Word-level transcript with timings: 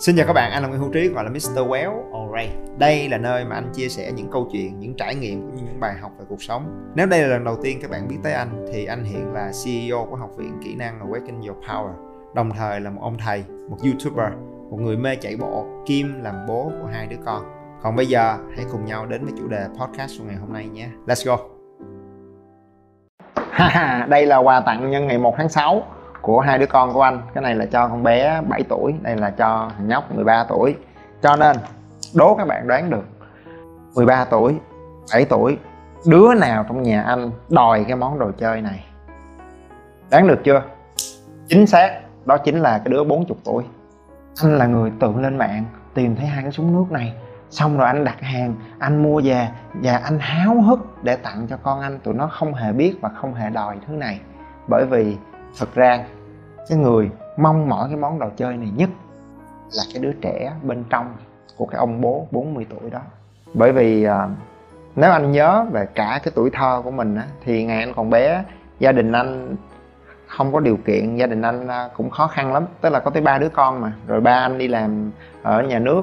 Xin 0.00 0.16
chào 0.16 0.26
các 0.26 0.32
bạn, 0.32 0.52
anh 0.52 0.62
là 0.62 0.68
Nguyễn 0.68 0.80
Hữu 0.80 0.90
Trí 0.92 1.08
gọi 1.08 1.24
là 1.24 1.30
Mr. 1.30 1.58
Well 1.58 2.12
Alright. 2.12 2.78
Đây 2.78 3.08
là 3.08 3.18
nơi 3.18 3.44
mà 3.44 3.54
anh 3.54 3.72
chia 3.72 3.88
sẻ 3.88 4.12
những 4.12 4.30
câu 4.30 4.48
chuyện, 4.52 4.80
những 4.80 4.94
trải 4.94 5.14
nghiệm 5.14 5.40
cũng 5.40 5.56
như 5.56 5.62
những 5.62 5.80
bài 5.80 5.94
học 6.00 6.12
về 6.18 6.24
cuộc 6.28 6.42
sống. 6.42 6.90
Nếu 6.94 7.06
đây 7.06 7.22
là 7.22 7.28
lần 7.28 7.44
đầu 7.44 7.56
tiên 7.62 7.78
các 7.82 7.90
bạn 7.90 8.08
biết 8.08 8.16
tới 8.22 8.32
anh 8.32 8.66
thì 8.72 8.84
anh 8.84 9.04
hiện 9.04 9.32
là 9.32 9.52
CEO 9.64 10.06
của 10.10 10.16
Học 10.16 10.30
viện 10.36 10.58
Kỹ 10.64 10.74
năng 10.74 11.00
Awaken 11.00 11.48
Your 11.48 11.64
Power. 11.64 11.92
Đồng 12.34 12.50
thời 12.50 12.80
là 12.80 12.90
một 12.90 13.00
ông 13.02 13.18
thầy, 13.18 13.44
một 13.70 13.76
YouTuber, 13.84 14.32
một 14.70 14.76
người 14.80 14.96
mê 14.96 15.16
chạy 15.16 15.36
bộ, 15.36 15.66
kim 15.86 16.22
làm 16.22 16.34
bố 16.48 16.72
của 16.82 16.88
hai 16.92 17.06
đứa 17.06 17.18
con. 17.24 17.42
Còn 17.82 17.96
bây 17.96 18.06
giờ 18.06 18.36
hãy 18.56 18.64
cùng 18.72 18.84
nhau 18.84 19.06
đến 19.06 19.24
với 19.24 19.32
chủ 19.38 19.48
đề 19.48 19.66
podcast 19.80 20.18
của 20.18 20.24
ngày 20.24 20.36
hôm 20.36 20.52
nay 20.52 20.68
nhé. 20.68 20.88
Let's 21.06 21.26
go. 21.26 21.38
đây 24.08 24.26
là 24.26 24.36
quà 24.36 24.60
tặng 24.60 24.90
nhân 24.90 25.06
ngày 25.06 25.18
1 25.18 25.34
tháng 25.36 25.48
6 25.48 25.82
của 26.22 26.40
hai 26.40 26.58
đứa 26.58 26.66
con 26.66 26.92
của 26.92 27.02
anh. 27.02 27.22
Cái 27.34 27.42
này 27.42 27.54
là 27.54 27.66
cho 27.66 27.88
con 27.88 28.02
bé 28.02 28.40
7 28.48 28.62
tuổi 28.68 28.94
đây 29.02 29.16
là 29.16 29.30
cho 29.30 29.70
thằng 29.76 29.88
nhóc 29.88 30.14
13 30.14 30.44
tuổi. 30.48 30.76
Cho 31.22 31.36
nên, 31.36 31.56
đố 32.14 32.34
các 32.34 32.46
bạn 32.48 32.68
đoán 32.68 32.90
được 32.90 33.04
13 33.94 34.24
tuổi 34.24 34.56
7 35.12 35.24
tuổi, 35.24 35.58
đứa 36.06 36.34
nào 36.34 36.64
trong 36.68 36.82
nhà 36.82 37.02
anh 37.02 37.30
đòi 37.48 37.84
cái 37.84 37.96
món 37.96 38.18
đồ 38.18 38.30
chơi 38.38 38.60
này? 38.60 38.84
Đoán 40.10 40.26
được 40.26 40.40
chưa? 40.44 40.62
Chính 41.48 41.66
xác, 41.66 42.00
đó 42.24 42.38
chính 42.38 42.60
là 42.60 42.78
cái 42.78 42.92
đứa 42.92 43.04
40 43.04 43.36
tuổi. 43.44 43.64
Anh 44.42 44.58
là 44.58 44.66
người 44.66 44.92
tự 45.00 45.12
lên 45.16 45.38
mạng, 45.38 45.64
tìm 45.94 46.16
thấy 46.16 46.26
hai 46.26 46.42
cái 46.42 46.52
súng 46.52 46.72
nước 46.72 46.92
này. 46.92 47.14
Xong 47.50 47.78
rồi 47.78 47.86
anh 47.86 48.04
đặt 48.04 48.20
hàng, 48.20 48.54
anh 48.78 49.02
mua 49.02 49.20
về, 49.24 49.48
và 49.74 49.96
anh 49.96 50.18
háo 50.18 50.60
hức 50.60 51.04
để 51.04 51.16
tặng 51.16 51.46
cho 51.50 51.56
con 51.62 51.80
anh 51.80 51.98
tụi 51.98 52.14
nó 52.14 52.26
không 52.26 52.54
hề 52.54 52.72
biết 52.72 52.94
và 53.00 53.08
không 53.08 53.34
hề 53.34 53.50
đòi 53.50 53.76
thứ 53.86 53.92
này. 53.92 54.20
Bởi 54.68 54.86
vì 54.86 55.16
thực 55.58 55.74
ra 55.74 56.04
cái 56.68 56.78
người 56.78 57.10
mong 57.36 57.68
mỏi 57.68 57.88
cái 57.88 57.96
món 57.96 58.18
đồ 58.18 58.28
chơi 58.36 58.56
này 58.56 58.70
nhất 58.76 58.90
là 59.72 59.82
cái 59.92 60.02
đứa 60.02 60.12
trẻ 60.12 60.52
bên 60.62 60.84
trong 60.90 61.14
của 61.56 61.66
cái 61.66 61.78
ông 61.78 62.00
bố 62.00 62.26
40 62.30 62.66
tuổi 62.70 62.90
đó. 62.90 63.00
Bởi 63.54 63.72
vì 63.72 64.04
à, 64.04 64.28
nếu 64.96 65.10
anh 65.10 65.32
nhớ 65.32 65.64
về 65.72 65.86
cả 65.94 66.20
cái 66.22 66.32
tuổi 66.34 66.50
thơ 66.50 66.80
của 66.84 66.90
mình 66.90 67.16
á, 67.16 67.24
thì 67.44 67.64
ngày 67.64 67.78
anh 67.78 67.94
còn 67.94 68.10
bé 68.10 68.44
gia 68.78 68.92
đình 68.92 69.12
anh 69.12 69.56
không 70.26 70.52
có 70.52 70.60
điều 70.60 70.76
kiện 70.76 71.16
gia 71.16 71.26
đình 71.26 71.42
anh 71.42 71.68
à, 71.68 71.88
cũng 71.96 72.10
khó 72.10 72.26
khăn 72.26 72.52
lắm. 72.52 72.66
Tức 72.80 72.90
là 72.90 73.00
có 73.00 73.10
tới 73.10 73.22
ba 73.22 73.38
đứa 73.38 73.48
con 73.48 73.80
mà 73.80 73.92
rồi 74.06 74.20
ba 74.20 74.32
anh 74.32 74.58
đi 74.58 74.68
làm 74.68 75.10
ở 75.42 75.62
nhà 75.62 75.78
nước 75.78 76.02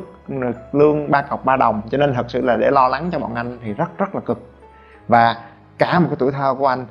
lương 0.71 1.11
ba 1.11 1.21
cọc 1.21 1.45
ba 1.45 1.57
đồng. 1.57 1.81
Cho 1.89 1.97
nên 1.97 2.13
thật 2.13 2.25
sự 2.29 2.41
là 2.41 2.57
để 2.57 2.71
lo 2.71 2.87
lắng 2.87 3.09
cho 3.11 3.19
bọn 3.19 3.35
anh 3.35 3.57
thì 3.63 3.73
rất 3.73 3.97
rất 3.97 4.15
là 4.15 4.21
cực. 4.21 4.51
Và 5.07 5.35
cả 5.77 5.99
một 5.99 6.07
cái 6.09 6.15
tuổi 6.19 6.31
thơ 6.31 6.55
của 6.59 6.67
anh 6.67 6.85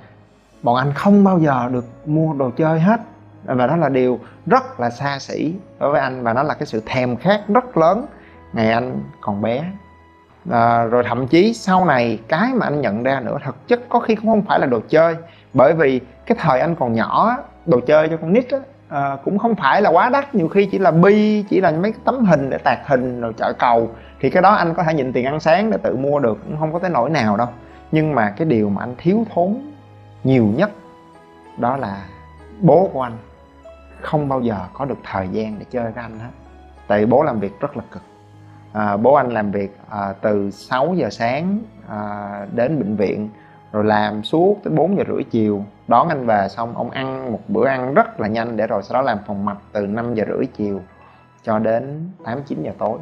bọn 0.66 0.76
anh 0.76 0.92
không 0.92 1.24
bao 1.24 1.38
giờ 1.38 1.68
được 1.72 1.84
mua 2.06 2.32
đồ 2.32 2.50
chơi 2.50 2.80
hết. 2.80 3.00
Và 3.44 3.66
đó 3.66 3.76
là 3.76 3.88
điều 3.88 4.18
rất 4.46 4.80
là 4.80 4.90
xa 4.90 5.18
xỉ 5.18 5.54
đối 5.80 5.92
với 5.92 6.00
anh 6.00 6.22
và 6.22 6.32
nó 6.32 6.42
là 6.42 6.54
cái 6.54 6.66
sự 6.66 6.82
thèm 6.86 7.16
khát 7.16 7.40
rất 7.48 7.76
lớn 7.76 8.06
ngày 8.52 8.70
anh 8.70 9.00
còn 9.20 9.42
bé. 9.42 9.64
À, 10.50 10.84
rồi 10.84 11.04
thậm 11.06 11.26
chí 11.26 11.54
sau 11.54 11.84
này 11.84 12.18
cái 12.28 12.50
mà 12.54 12.66
anh 12.66 12.80
nhận 12.80 13.02
ra 13.02 13.20
nữa 13.20 13.38
thực 13.44 13.68
chất 13.68 13.80
có 13.88 14.00
khi 14.00 14.14
cũng 14.14 14.26
không 14.26 14.42
phải 14.42 14.60
là 14.60 14.66
đồ 14.66 14.80
chơi. 14.88 15.16
Bởi 15.52 15.72
vì 15.72 16.00
cái 16.26 16.38
thời 16.40 16.60
anh 16.60 16.74
còn 16.74 16.92
nhỏ 16.92 17.36
đồ 17.66 17.80
chơi 17.80 18.08
cho 18.08 18.16
con 18.16 18.32
nít 18.32 18.50
á, 18.50 18.58
à, 18.88 19.16
cũng 19.24 19.38
không 19.38 19.54
phải 19.54 19.82
là 19.82 19.90
quá 19.90 20.08
đắt. 20.08 20.34
Nhiều 20.34 20.48
khi 20.48 20.66
chỉ 20.66 20.78
là 20.78 20.90
bi 20.90 21.44
chỉ 21.48 21.60
là 21.60 21.70
mấy 21.70 21.92
cái 21.92 22.00
tấm 22.04 22.24
hình 22.24 22.50
để 22.50 22.58
tạc 22.58 22.78
hình 22.86 23.20
rồi 23.20 23.32
chợ 23.36 23.52
cầu. 23.58 23.90
Thì 24.20 24.30
cái 24.30 24.42
đó 24.42 24.50
anh 24.50 24.74
có 24.74 24.82
thể 24.82 24.94
nhịn 24.94 25.12
tiền 25.12 25.24
ăn 25.24 25.40
sáng 25.40 25.70
để 25.70 25.78
tự 25.82 25.96
mua 25.96 26.18
được 26.18 26.38
cũng 26.44 26.56
không 26.58 26.72
có 26.72 26.78
tới 26.78 26.90
nỗi 26.90 27.10
nào 27.10 27.36
đâu. 27.36 27.48
Nhưng 27.92 28.14
mà 28.14 28.30
cái 28.30 28.46
điều 28.46 28.68
mà 28.68 28.82
anh 28.82 28.94
thiếu 28.98 29.24
thốn 29.34 29.56
nhiều 30.24 30.46
nhất 30.56 30.70
đó 31.56 31.76
là 31.76 32.06
bố 32.60 32.90
của 32.92 33.02
anh 33.02 33.16
không 34.00 34.28
bao 34.28 34.40
giờ 34.40 34.58
có 34.72 34.84
được 34.84 34.98
thời 35.04 35.28
gian 35.28 35.58
để 35.58 35.64
chơi 35.70 35.92
với 35.92 36.02
anh 36.02 36.18
hết. 36.18 36.30
Tại 36.86 37.00
vì 37.00 37.06
bố 37.06 37.22
làm 37.22 37.40
việc 37.40 37.60
rất 37.60 37.76
là 37.76 37.82
cực. 37.92 38.02
À, 38.72 38.96
bố 38.96 39.14
anh 39.14 39.30
làm 39.30 39.50
việc 39.50 39.76
à, 39.90 40.12
từ 40.20 40.50
6 40.50 40.94
giờ 40.94 41.10
sáng 41.10 41.58
à, 41.88 42.46
đến 42.54 42.78
bệnh 42.78 42.96
viện 42.96 43.28
rồi 43.72 43.84
làm 43.84 44.22
suốt 44.22 44.56
tới 44.64 44.74
4 44.74 44.96
giờ 44.98 45.04
rưỡi 45.08 45.22
chiều. 45.22 45.64
Đón 45.88 46.08
anh 46.08 46.26
về 46.26 46.48
xong 46.48 46.76
ông 46.76 46.90
ăn 46.90 47.32
một 47.32 47.40
bữa 47.48 47.66
ăn 47.66 47.94
rất 47.94 48.20
là 48.20 48.28
nhanh 48.28 48.56
để 48.56 48.66
rồi 48.66 48.82
sau 48.82 48.94
đó 48.94 49.02
làm 49.02 49.18
phòng 49.26 49.44
mạch 49.44 49.58
từ 49.72 49.86
5 49.86 50.14
giờ 50.14 50.24
rưỡi 50.28 50.46
chiều 50.46 50.80
cho 51.42 51.58
đến 51.58 52.10
8 52.24 52.42
9 52.46 52.62
giờ 52.62 52.72
tối. 52.78 52.98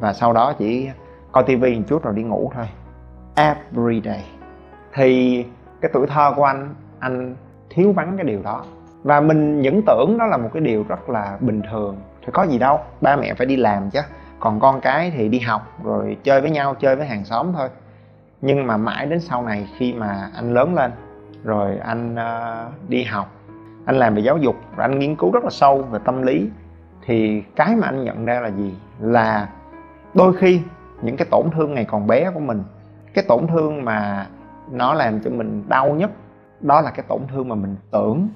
Và 0.00 0.12
sau 0.12 0.32
đó 0.32 0.52
chỉ 0.58 0.90
coi 1.32 1.44
tivi 1.44 1.78
một 1.78 1.84
chút 1.88 2.02
rồi 2.02 2.14
đi 2.14 2.22
ngủ 2.22 2.50
thôi. 2.54 2.68
Every 3.34 4.02
day. 4.04 4.24
Thì 4.94 5.44
cái 5.84 5.90
tuổi 5.94 6.06
thơ 6.06 6.32
của 6.36 6.44
anh 6.44 6.74
anh 6.98 7.36
thiếu 7.70 7.92
vắng 7.92 8.16
cái 8.16 8.26
điều 8.26 8.42
đó. 8.42 8.64
Và 9.02 9.20
mình 9.20 9.62
vẫn 9.64 9.82
tưởng 9.86 10.18
đó 10.18 10.26
là 10.26 10.36
một 10.36 10.50
cái 10.54 10.60
điều 10.60 10.84
rất 10.88 11.08
là 11.08 11.36
bình 11.40 11.62
thường. 11.70 11.96
Thì 12.20 12.28
có 12.32 12.42
gì 12.42 12.58
đâu 12.58 12.80
ba 13.00 13.16
mẹ 13.16 13.34
phải 13.34 13.46
đi 13.46 13.56
làm 13.56 13.90
chứ. 13.90 14.00
Còn 14.40 14.60
con 14.60 14.80
cái 14.80 15.12
thì 15.16 15.28
đi 15.28 15.38
học 15.38 15.62
rồi 15.84 16.16
chơi 16.22 16.40
với 16.40 16.50
nhau 16.50 16.74
chơi 16.74 16.96
với 16.96 17.06
hàng 17.06 17.24
xóm 17.24 17.52
thôi. 17.52 17.68
Nhưng 18.40 18.66
mà 18.66 18.76
mãi 18.76 19.06
đến 19.06 19.20
sau 19.20 19.42
này 19.42 19.68
khi 19.78 19.92
mà 19.92 20.30
anh 20.34 20.54
lớn 20.54 20.74
lên 20.74 20.92
rồi 21.44 21.76
anh 21.76 22.14
uh, 22.14 22.90
đi 22.90 23.04
học 23.04 23.30
anh 23.84 23.96
làm 23.96 24.14
về 24.14 24.22
giáo 24.22 24.36
dục 24.36 24.56
rồi 24.76 24.84
anh 24.84 24.98
nghiên 24.98 25.16
cứu 25.16 25.32
rất 25.32 25.44
là 25.44 25.50
sâu 25.50 25.82
về 25.82 25.98
tâm 26.04 26.22
lý 26.22 26.50
thì 27.06 27.42
cái 27.56 27.76
mà 27.76 27.86
anh 27.86 28.04
nhận 28.04 28.24
ra 28.24 28.40
là 28.40 28.48
gì? 28.48 28.74
Là 29.00 29.48
đôi 30.14 30.36
khi 30.36 30.60
những 31.02 31.16
cái 31.16 31.26
tổn 31.30 31.50
thương 31.50 31.74
ngày 31.74 31.84
còn 31.84 32.06
bé 32.06 32.30
của 32.34 32.40
mình 32.40 32.62
cái 33.14 33.24
tổn 33.28 33.46
thương 33.46 33.84
mà 33.84 34.26
nó 34.70 34.94
làm 34.94 35.20
cho 35.20 35.30
mình 35.30 35.64
đau 35.68 35.94
nhất. 35.94 36.10
Đó 36.60 36.80
là 36.80 36.90
cái 36.90 37.04
tổn 37.08 37.20
thương 37.32 37.48
mà 37.48 37.54
mình 37.54 37.76
tưởng 37.90 38.28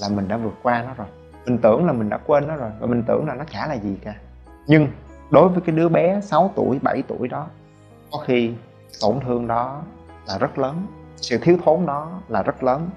là 0.00 0.08
mình 0.08 0.28
đã 0.28 0.36
vượt 0.36 0.54
qua 0.62 0.82
nó 0.82 0.94
rồi. 0.94 1.06
Mình 1.46 1.58
tưởng 1.58 1.86
là 1.86 1.92
mình 1.92 2.08
đã 2.08 2.18
quên 2.26 2.48
nó 2.48 2.56
rồi, 2.56 2.70
và 2.80 2.86
mình 2.86 3.02
tưởng 3.06 3.26
là 3.26 3.34
nó 3.34 3.44
chả 3.44 3.66
là 3.66 3.74
gì 3.74 3.98
cả. 4.04 4.14
Nhưng 4.66 4.88
đối 5.30 5.48
với 5.48 5.60
cái 5.60 5.76
đứa 5.76 5.88
bé 5.88 6.20
6 6.20 6.50
tuổi 6.56 6.78
7 6.82 7.02
tuổi 7.08 7.28
đó, 7.28 7.46
có 8.12 8.18
khi 8.18 8.52
tổn 9.00 9.20
thương 9.20 9.46
đó 9.46 9.82
là 10.28 10.38
rất 10.38 10.58
lớn, 10.58 10.86
sự 11.16 11.38
thiếu 11.42 11.58
thốn 11.64 11.86
đó 11.86 12.20
là 12.28 12.42
rất 12.42 12.62
lớn, 12.62 12.90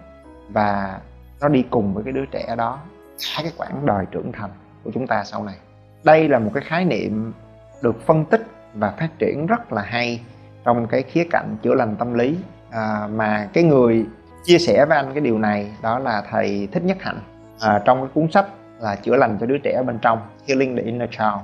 và 0.50 1.00
nó 1.42 1.48
đi 1.48 1.66
cùng 1.70 1.94
với 1.94 2.04
cái 2.04 2.14
đứa 2.14 2.26
trẻ 2.26 2.56
đó 2.58 2.80
cả 3.20 3.44
cái 3.44 3.52
quãng 3.58 3.86
đời 3.86 4.06
trưởng 4.12 4.32
thành 4.32 4.50
của 4.84 4.92
chúng 4.94 5.08
ta 5.08 5.24
sau 5.24 5.44
này. 5.44 5.56
Đây 6.04 6.30
là 6.30 6.40
một 6.40 6.52
cái 6.54 6.64
khái 6.68 6.86
niệm 6.86 7.34
được 7.82 8.02
phân 8.06 8.26
tích 8.26 8.48
và 8.74 8.92
phát 8.92 9.10
triển 9.20 9.46
rất 9.46 9.74
là 9.74 9.82
hay 9.82 10.22
trong 10.64 10.88
cái 10.88 11.04
khía 11.04 11.28
cạnh 11.32 11.58
chữa 11.62 11.76
lành 11.76 11.96
tâm 11.96 12.14
lý 12.14 12.38
à, 12.72 13.08
mà 13.12 13.50
cái 13.54 13.64
người 13.64 14.06
chia 14.44 14.58
sẻ 14.58 14.86
với 14.86 14.98
anh 14.98 15.14
cái 15.14 15.22
điều 15.22 15.40
này 15.40 15.72
đó 15.82 16.00
là 16.00 16.24
thầy 16.30 16.68
thích 16.72 16.84
nhất 16.84 16.98
hạnh. 17.00 17.20
À, 17.60 17.82
trong 17.86 18.00
cái 18.02 18.10
cuốn 18.14 18.32
sách 18.32 18.46
là 18.80 18.96
chữa 18.96 19.16
lành 19.16 19.38
cho 19.40 19.46
đứa 19.46 19.58
trẻ 19.58 19.84
bên 19.88 20.00
trong 20.02 20.20
healing 20.48 20.76
the 20.76 20.84
inner 20.84 21.10
child 21.10 21.40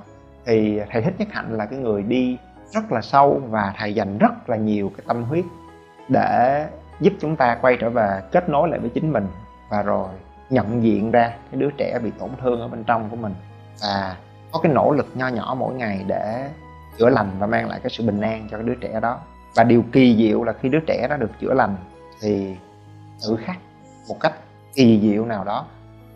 thì 0.45 0.79
thầy 0.91 1.01
thích 1.01 1.13
nhất 1.17 1.27
hạnh 1.31 1.57
là 1.57 1.65
cái 1.65 1.79
người 1.79 2.03
đi 2.03 2.37
rất 2.73 2.91
là 2.91 3.01
sâu 3.01 3.41
và 3.49 3.73
thầy 3.77 3.95
dành 3.95 4.17
rất 4.17 4.49
là 4.49 4.57
nhiều 4.57 4.91
cái 4.97 5.03
tâm 5.07 5.23
huyết 5.23 5.45
để 6.09 6.65
giúp 6.99 7.13
chúng 7.19 7.35
ta 7.35 7.57
quay 7.61 7.77
trở 7.79 7.89
về 7.89 8.21
kết 8.31 8.49
nối 8.49 8.69
lại 8.69 8.79
với 8.79 8.89
chính 8.89 9.13
mình 9.13 9.27
và 9.69 9.81
rồi 9.81 10.09
nhận 10.49 10.83
diện 10.83 11.11
ra 11.11 11.27
cái 11.29 11.61
đứa 11.61 11.69
trẻ 11.77 11.99
bị 12.03 12.11
tổn 12.19 12.29
thương 12.41 12.61
ở 12.61 12.67
bên 12.67 12.83
trong 12.83 13.09
của 13.09 13.15
mình 13.15 13.33
và 13.81 14.15
có 14.51 14.59
cái 14.59 14.73
nỗ 14.73 14.91
lực 14.91 15.07
nho 15.13 15.27
nhỏ 15.27 15.55
mỗi 15.59 15.73
ngày 15.73 16.05
để 16.07 16.49
chữa 16.97 17.09
lành 17.09 17.31
và 17.39 17.47
mang 17.47 17.69
lại 17.69 17.79
cái 17.83 17.89
sự 17.89 18.05
bình 18.05 18.21
an 18.21 18.47
cho 18.51 18.57
cái 18.57 18.65
đứa 18.67 18.75
trẻ 18.75 18.99
đó 18.99 19.19
và 19.55 19.63
điều 19.63 19.83
kỳ 19.91 20.15
diệu 20.17 20.43
là 20.43 20.53
khi 20.53 20.69
đứa 20.69 20.79
trẻ 20.87 21.07
đã 21.09 21.17
được 21.17 21.31
chữa 21.39 21.53
lành 21.53 21.75
thì 22.21 22.55
tự 23.21 23.35
khắc 23.45 23.57
một 24.07 24.19
cách 24.19 24.33
kỳ 24.73 24.99
diệu 25.01 25.25
nào 25.25 25.43
đó 25.43 25.65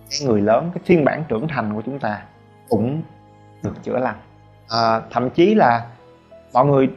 cái 0.09 0.27
người 0.27 0.41
lớn 0.41 0.71
cái 0.73 0.81
phiên 0.85 1.05
bản 1.05 1.23
trưởng 1.27 1.47
thành 1.47 1.73
của 1.75 1.81
chúng 1.85 1.99
ta 1.99 2.21
cũng 2.69 3.01
được 3.63 3.83
chữa 3.83 3.97
lành. 3.97 4.15
À, 4.69 5.01
thậm 5.11 5.29
chí 5.29 5.55
là 5.55 5.85
mọi 6.53 6.65
người 6.65 6.89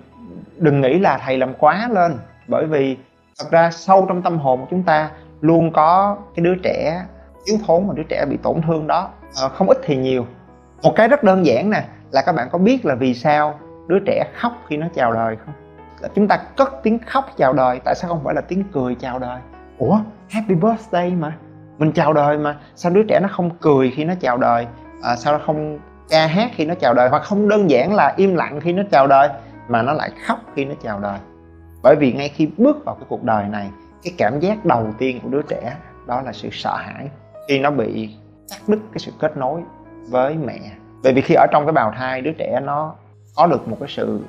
đừng 0.56 0.80
nghĩ 0.80 0.98
là 0.98 1.18
thầy 1.18 1.36
làm 1.36 1.54
quá 1.54 1.88
lên 1.92 2.16
bởi 2.48 2.66
vì 2.66 2.96
thật 3.38 3.46
ra 3.50 3.70
sâu 3.70 4.06
trong 4.08 4.22
tâm 4.22 4.38
hồn 4.38 4.60
của 4.60 4.66
chúng 4.70 4.82
ta 4.82 5.10
luôn 5.40 5.72
có 5.72 6.16
cái 6.36 6.44
đứa 6.44 6.54
trẻ 6.62 7.04
thiếu 7.46 7.58
thốn 7.66 7.88
và 7.88 7.94
đứa 7.96 8.02
trẻ 8.08 8.24
bị 8.30 8.36
tổn 8.42 8.62
thương 8.66 8.86
đó 8.86 9.10
à, 9.42 9.48
không 9.48 9.68
ít 9.68 9.78
thì 9.84 9.96
nhiều. 9.96 10.26
Một 10.82 10.92
cái 10.96 11.08
rất 11.08 11.22
đơn 11.22 11.46
giản 11.46 11.70
nè 11.70 11.84
là 12.10 12.22
các 12.26 12.32
bạn 12.32 12.48
có 12.52 12.58
biết 12.58 12.84
là 12.84 12.94
vì 12.94 13.14
sao 13.14 13.58
đứa 13.86 13.98
trẻ 14.06 14.24
khóc 14.34 14.52
khi 14.68 14.76
nó 14.76 14.86
chào 14.94 15.12
đời 15.12 15.36
không? 15.36 15.54
Chúng 16.14 16.28
ta 16.28 16.36
cất 16.56 16.72
tiếng 16.82 16.98
khóc 16.98 17.30
chào 17.36 17.52
đời 17.52 17.80
tại 17.84 17.94
sao 17.94 18.10
không 18.10 18.24
phải 18.24 18.34
là 18.34 18.40
tiếng 18.40 18.64
cười 18.72 18.94
chào 18.94 19.18
đời? 19.18 19.40
Ủa 19.78 19.98
happy 20.28 20.54
birthday 20.54 21.10
mà. 21.10 21.36
Mình 21.78 21.92
chào 21.92 22.12
đời 22.12 22.38
mà. 22.38 22.56
Sao 22.74 22.92
đứa 22.92 23.02
trẻ 23.02 23.20
nó 23.22 23.28
không 23.30 23.50
cười 23.60 23.90
khi 23.90 24.04
nó 24.04 24.14
chào 24.20 24.38
đời? 24.38 24.66
À, 25.02 25.16
sao 25.16 25.38
nó 25.38 25.44
không 25.46 25.78
ca 26.08 26.26
hát 26.26 26.50
khi 26.54 26.64
nó 26.64 26.74
chào 26.74 26.94
đời? 26.94 27.08
Hoặc 27.08 27.22
không 27.22 27.48
đơn 27.48 27.70
giản 27.70 27.94
là 27.94 28.14
im 28.16 28.34
lặng 28.34 28.60
khi 28.60 28.72
nó 28.72 28.82
chào 28.90 29.06
đời 29.06 29.28
mà 29.68 29.82
nó 29.82 29.92
lại 29.92 30.10
khóc 30.26 30.38
khi 30.54 30.64
nó 30.64 30.74
chào 30.82 31.00
đời? 31.00 31.18
Bởi 31.82 31.96
vì 31.96 32.12
ngay 32.12 32.28
khi 32.28 32.48
bước 32.56 32.84
vào 32.84 32.94
cái 32.94 33.04
cuộc 33.08 33.24
đời 33.24 33.44
này 33.48 33.70
cái 34.02 34.14
cảm 34.18 34.40
giác 34.40 34.64
đầu 34.64 34.86
tiên 34.98 35.20
của 35.22 35.28
đứa 35.28 35.42
trẻ 35.42 35.76
đó 36.06 36.22
là 36.22 36.32
sự 36.32 36.48
sợ 36.52 36.76
hãi 36.76 37.10
khi 37.48 37.58
nó 37.58 37.70
bị 37.70 38.16
cắt 38.50 38.58
đứt 38.66 38.78
cái 38.92 38.98
sự 38.98 39.12
kết 39.20 39.36
nối 39.36 39.60
với 40.10 40.34
mẹ. 40.34 40.58
Bởi 41.02 41.12
vì 41.12 41.20
khi 41.20 41.34
ở 41.34 41.46
trong 41.52 41.66
cái 41.66 41.72
bào 41.72 41.92
thai 41.96 42.20
đứa 42.20 42.32
trẻ 42.32 42.60
nó 42.64 42.94
có 43.36 43.46
được 43.46 43.68
một 43.68 43.76
cái 43.80 43.88
sự 43.88 44.20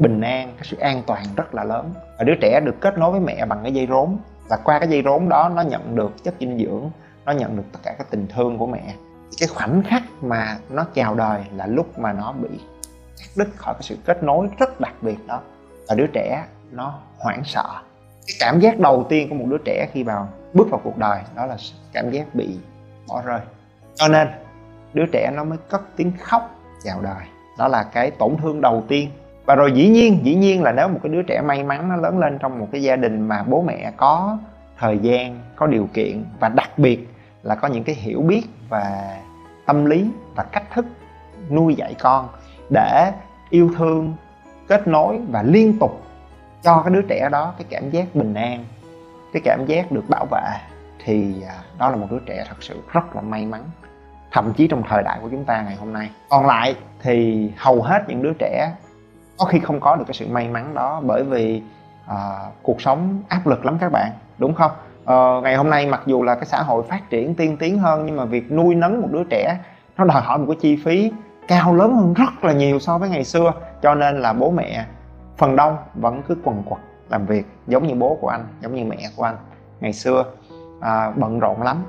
bình 0.00 0.20
an, 0.20 0.52
cái 0.56 0.64
sự 0.64 0.76
an 0.76 1.02
toàn 1.06 1.24
rất 1.36 1.54
là 1.54 1.64
lớn. 1.64 1.94
Và 2.18 2.24
đứa 2.24 2.34
trẻ 2.40 2.60
được 2.64 2.74
kết 2.80 2.98
nối 2.98 3.10
với 3.10 3.20
mẹ 3.20 3.46
bằng 3.46 3.58
cái 3.62 3.72
dây 3.72 3.86
rốn. 3.86 4.16
Và 4.48 4.56
qua 4.64 4.78
cái 4.78 4.88
dây 4.88 5.02
rốn 5.04 5.28
đó, 5.28 5.50
nó 5.54 5.62
nhận 5.62 5.96
được 5.96 6.24
chất 6.24 6.34
dinh 6.40 6.58
dưỡng, 6.58 6.90
nó 7.24 7.32
nhận 7.32 7.56
được 7.56 7.62
tất 7.72 7.78
cả 7.82 7.94
cái 7.98 8.06
tình 8.10 8.26
thương 8.34 8.58
của 8.58 8.66
mẹ. 8.66 8.94
Cái 9.40 9.48
khoảnh 9.48 9.82
khắc 9.82 10.02
mà 10.20 10.58
nó 10.70 10.86
chào 10.94 11.14
đời 11.14 11.44
là 11.56 11.66
lúc 11.66 11.98
mà 11.98 12.12
nó 12.12 12.32
bị 12.32 12.48
cắt 13.18 13.28
đứt 13.36 13.48
khỏi 13.56 13.74
cái 13.74 13.82
sự 13.82 13.96
kết 14.04 14.22
nối 14.22 14.48
rất 14.58 14.80
đặc 14.80 14.94
biệt 15.00 15.26
đó. 15.26 15.40
Và 15.88 15.94
đứa 15.94 16.06
trẻ 16.12 16.44
nó 16.70 16.98
hoảng 17.18 17.42
sợ. 17.44 17.66
Cái 18.26 18.36
cảm 18.40 18.60
giác 18.60 18.78
đầu 18.78 19.06
tiên 19.08 19.28
của 19.28 19.34
một 19.34 19.46
đứa 19.48 19.58
trẻ 19.64 19.88
khi 19.92 20.02
vào, 20.02 20.28
bước 20.54 20.70
vào 20.70 20.80
cuộc 20.84 20.98
đời, 20.98 21.20
đó 21.34 21.46
là 21.46 21.56
cảm 21.92 22.10
giác 22.10 22.34
bị 22.34 22.58
bỏ 23.08 23.22
rơi. 23.24 23.40
Cho 23.94 24.08
nên, 24.08 24.28
đứa 24.94 25.04
trẻ 25.12 25.30
nó 25.36 25.44
mới 25.44 25.58
cất 25.68 25.82
tiếng 25.96 26.12
khóc 26.20 26.50
chào 26.84 27.00
đời. 27.00 27.24
Đó 27.58 27.68
là 27.68 27.82
cái 27.82 28.10
tổn 28.10 28.36
thương 28.42 28.60
đầu 28.60 28.84
tiên 28.88 29.10
và 29.44 29.54
rồi 29.54 29.72
dĩ 29.72 29.88
nhiên 29.88 30.20
dĩ 30.22 30.34
nhiên 30.34 30.62
là 30.62 30.72
nếu 30.72 30.88
một 30.88 30.98
cái 31.02 31.12
đứa 31.12 31.22
trẻ 31.22 31.40
may 31.40 31.64
mắn 31.64 31.88
nó 31.88 31.96
lớn 31.96 32.18
lên 32.18 32.38
trong 32.38 32.58
một 32.58 32.68
cái 32.72 32.82
gia 32.82 32.96
đình 32.96 33.28
mà 33.28 33.42
bố 33.42 33.62
mẹ 33.62 33.92
có 33.96 34.38
thời 34.78 34.98
gian, 34.98 35.40
có 35.56 35.66
điều 35.66 35.88
kiện 35.94 36.24
và 36.40 36.48
đặc 36.48 36.78
biệt 36.78 37.08
là 37.42 37.54
có 37.54 37.68
những 37.68 37.84
cái 37.84 37.94
hiểu 37.94 38.22
biết 38.22 38.42
và 38.68 39.16
tâm 39.66 39.84
lý 39.84 40.10
và 40.36 40.42
cách 40.42 40.64
thức 40.74 40.86
nuôi 41.50 41.74
dạy 41.74 41.94
con 42.00 42.28
để 42.70 43.12
yêu 43.50 43.70
thương, 43.78 44.14
kết 44.68 44.88
nối 44.88 45.20
và 45.30 45.42
liên 45.42 45.78
tục 45.78 46.02
cho 46.62 46.82
cái 46.82 46.94
đứa 46.94 47.02
trẻ 47.08 47.28
đó 47.32 47.54
cái 47.58 47.66
cảm 47.70 47.90
giác 47.90 48.14
bình 48.14 48.34
an, 48.34 48.64
cái 49.32 49.42
cảm 49.44 49.66
giác 49.66 49.92
được 49.92 50.04
bảo 50.08 50.26
vệ 50.30 50.50
thì 51.04 51.42
à, 51.48 51.54
đó 51.78 51.90
là 51.90 51.96
một 51.96 52.06
đứa 52.10 52.18
trẻ 52.26 52.44
thật 52.48 52.62
sự 52.62 52.80
rất 52.92 53.16
là 53.16 53.22
may 53.22 53.46
mắn, 53.46 53.62
thậm 54.32 54.52
chí 54.52 54.68
trong 54.68 54.82
thời 54.88 55.02
đại 55.02 55.18
của 55.22 55.28
chúng 55.30 55.44
ta 55.44 55.62
ngày 55.62 55.76
hôm 55.76 55.92
nay. 55.92 56.10
Còn 56.28 56.46
lại 56.46 56.76
thì 57.02 57.50
hầu 57.56 57.82
hết 57.82 58.02
những 58.08 58.22
đứa 58.22 58.32
trẻ 58.38 58.72
có 59.40 59.46
khi 59.46 59.58
không 59.58 59.80
có 59.80 59.96
được 59.96 60.04
cái 60.06 60.14
sự 60.14 60.26
may 60.28 60.48
mắn 60.48 60.74
đó 60.74 61.00
bởi 61.04 61.24
vì 61.24 61.62
uh, 62.10 62.14
cuộc 62.62 62.80
sống 62.80 63.22
áp 63.28 63.46
lực 63.46 63.64
lắm 63.64 63.78
các 63.80 63.92
bạn 63.92 64.10
đúng 64.38 64.54
không? 64.54 64.70
Uh, 65.02 65.42
ngày 65.42 65.56
hôm 65.56 65.70
nay 65.70 65.86
mặc 65.86 66.02
dù 66.06 66.22
là 66.22 66.34
cái 66.34 66.46
xã 66.46 66.62
hội 66.62 66.82
phát 66.82 67.10
triển 67.10 67.34
tiên 67.34 67.56
tiến 67.56 67.78
hơn 67.78 68.06
nhưng 68.06 68.16
mà 68.16 68.24
việc 68.24 68.52
nuôi 68.52 68.74
nấng 68.74 69.00
một 69.00 69.08
đứa 69.10 69.24
trẻ 69.30 69.58
nó 69.96 70.04
đòi 70.04 70.22
hỏi 70.22 70.38
một 70.38 70.44
cái 70.48 70.56
chi 70.60 70.76
phí 70.84 71.12
cao 71.48 71.74
lớn 71.74 71.94
hơn 71.94 72.14
rất 72.14 72.44
là 72.44 72.52
nhiều 72.52 72.78
so 72.78 72.98
với 72.98 73.08
ngày 73.08 73.24
xưa 73.24 73.52
cho 73.82 73.94
nên 73.94 74.20
là 74.20 74.32
bố 74.32 74.50
mẹ 74.50 74.86
phần 75.36 75.56
đông 75.56 75.76
vẫn 75.94 76.22
cứ 76.28 76.36
quần 76.44 76.62
quật 76.62 76.80
làm 77.10 77.26
việc 77.26 77.46
giống 77.66 77.86
như 77.86 77.94
bố 77.94 78.18
của 78.20 78.28
anh 78.28 78.46
giống 78.60 78.74
như 78.74 78.84
mẹ 78.84 78.96
của 79.16 79.22
anh. 79.22 79.36
Ngày 79.80 79.92
xưa 79.92 80.24
à, 80.80 81.12
bận 81.16 81.38
rộn 81.38 81.62
lắm 81.62 81.84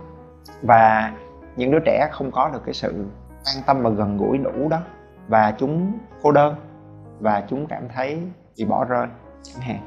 và 0.62 1.14
những 1.56 1.72
đứa 1.72 1.80
trẻ 1.86 2.10
không 2.12 2.32
có 2.32 2.50
được 2.54 2.62
cái 2.66 2.74
sự 2.74 3.06
quan 3.46 3.64
tâm 3.66 3.82
và 3.82 3.90
gần 3.90 4.18
gũi 4.18 4.38
đủ 4.38 4.70
đó 4.70 4.78
và 5.28 5.54
chúng 5.58 5.94
cô 6.22 6.32
đơn 6.32 6.56
và 7.22 7.44
chúng 7.50 7.68
cảm 7.68 7.84
thấy 7.96 8.22
bị 8.58 8.66
bỏ 8.66 8.86
rơi, 8.86 9.08
chẳng 9.44 9.62
hạn. 9.62 9.78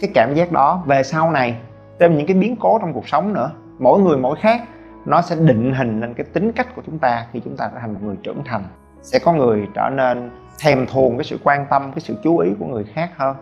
Cái 0.00 0.10
cảm 0.14 0.34
giác 0.34 0.52
đó 0.52 0.82
về 0.86 1.02
sau 1.02 1.30
này, 1.30 1.56
thêm 2.00 2.16
những 2.16 2.26
cái 2.26 2.36
biến 2.36 2.56
cố 2.60 2.78
trong 2.78 2.92
cuộc 2.92 3.08
sống 3.08 3.32
nữa, 3.32 3.50
mỗi 3.78 4.00
người 4.00 4.16
mỗi 4.16 4.36
khác, 4.36 4.62
nó 5.06 5.22
sẽ 5.22 5.36
định 5.36 5.74
hình 5.74 6.00
lên 6.00 6.14
cái 6.14 6.26
tính 6.32 6.52
cách 6.52 6.66
của 6.76 6.82
chúng 6.86 6.98
ta 6.98 7.26
khi 7.32 7.40
chúng 7.44 7.56
ta 7.56 7.70
trở 7.72 7.78
thành 7.80 7.94
một 7.94 8.00
người 8.02 8.16
trưởng 8.22 8.42
thành. 8.44 8.64
Sẽ 9.02 9.18
có 9.18 9.32
người 9.32 9.68
trở 9.74 9.90
nên 9.92 10.30
thèm 10.58 10.86
thuồng 10.86 11.18
cái 11.18 11.24
sự 11.24 11.38
quan 11.44 11.66
tâm, 11.70 11.92
cái 11.92 12.00
sự 12.00 12.16
chú 12.22 12.38
ý 12.38 12.50
của 12.58 12.66
người 12.66 12.84
khác 12.84 13.10
hơn. 13.16 13.36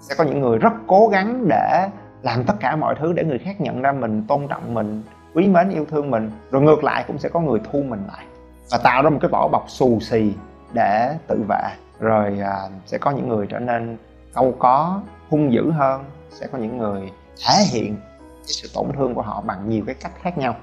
Sẽ 0.00 0.14
có 0.18 0.24
những 0.24 0.40
người 0.40 0.58
rất 0.58 0.72
cố 0.86 1.08
gắng 1.12 1.48
để 1.48 1.88
làm 2.22 2.44
tất 2.44 2.54
cả 2.60 2.76
mọi 2.76 2.94
thứ 3.00 3.12
để 3.12 3.24
người 3.24 3.38
khác 3.38 3.60
nhận 3.60 3.82
ra 3.82 3.92
mình, 3.92 4.24
tôn 4.28 4.48
trọng 4.48 4.74
mình, 4.74 5.02
quý 5.34 5.48
mến, 5.48 5.70
yêu 5.70 5.84
thương 5.90 6.10
mình. 6.10 6.30
Rồi 6.50 6.62
ngược 6.62 6.84
lại 6.84 7.04
cũng 7.06 7.18
sẽ 7.18 7.28
có 7.28 7.40
người 7.40 7.60
thu 7.72 7.82
mình 7.88 8.02
lại 8.12 8.26
và 8.70 8.78
tạo 8.84 9.02
ra 9.02 9.10
một 9.10 9.18
cái 9.20 9.28
vỏ 9.28 9.48
bọc 9.48 9.64
xù 9.68 10.00
xì 10.00 10.32
để 10.72 11.16
tự 11.26 11.44
vệ 11.48 11.83
rồi 12.00 12.38
à, 12.40 12.68
sẽ 12.86 12.98
có 12.98 13.10
những 13.10 13.28
người 13.28 13.46
trở 13.46 13.58
nên 13.58 13.96
câu 14.34 14.54
có 14.58 15.00
hung 15.30 15.52
dữ 15.52 15.70
hơn 15.70 16.04
sẽ 16.30 16.46
có 16.46 16.58
những 16.58 16.78
người 16.78 17.12
thể 17.46 17.54
hiện 17.70 17.96
cái 18.18 18.52
sự 18.52 18.68
tổn 18.74 18.86
thương 18.96 19.14
của 19.14 19.22
họ 19.22 19.40
bằng 19.46 19.68
nhiều 19.68 19.82
cái 19.86 19.94
cách 19.94 20.12
khác 20.22 20.38
nhau. 20.38 20.56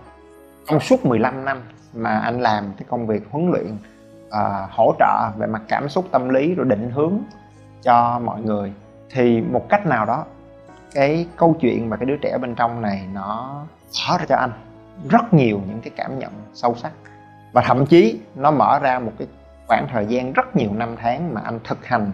Trong 0.67 0.79
suốt 0.79 1.05
15 1.05 1.45
năm 1.45 1.61
mà 1.93 2.19
anh 2.19 2.41
làm 2.41 2.73
cái 2.77 2.85
công 2.89 3.07
việc 3.07 3.23
huấn 3.31 3.51
luyện 3.51 3.77
à, 4.31 4.67
hỗ 4.71 4.95
trợ 4.99 5.31
về 5.37 5.47
mặt 5.47 5.61
cảm 5.67 5.89
xúc 5.89 6.05
tâm 6.11 6.29
lý 6.29 6.55
rồi 6.55 6.65
định 6.69 6.91
hướng 6.91 7.13
cho 7.81 8.19
mọi 8.19 8.41
người 8.41 8.73
thì 9.09 9.41
một 9.41 9.69
cách 9.69 9.85
nào 9.85 10.05
đó 10.05 10.25
cái 10.93 11.27
câu 11.35 11.55
chuyện 11.59 11.89
mà 11.89 11.97
cái 11.97 12.05
đứa 12.05 12.17
trẻ 12.17 12.37
bên 12.41 12.55
trong 12.55 12.81
này 12.81 13.07
nó 13.13 13.61
mở 14.09 14.17
ra 14.17 14.25
cho 14.25 14.35
anh 14.35 14.51
rất 15.09 15.33
nhiều 15.33 15.61
những 15.67 15.81
cái 15.81 15.91
cảm 15.95 16.19
nhận 16.19 16.31
sâu 16.53 16.75
sắc. 16.75 16.91
Và 17.53 17.61
thậm 17.61 17.85
chí 17.85 18.19
nó 18.35 18.51
mở 18.51 18.79
ra 18.79 18.99
một 18.99 19.11
cái 19.19 19.27
khoảng 19.71 19.87
thời 19.87 20.05
gian 20.05 20.33
rất 20.33 20.55
nhiều 20.55 20.73
năm 20.73 20.95
tháng 21.01 21.33
mà 21.33 21.41
anh 21.43 21.59
thực 21.63 21.85
hành 21.85 22.11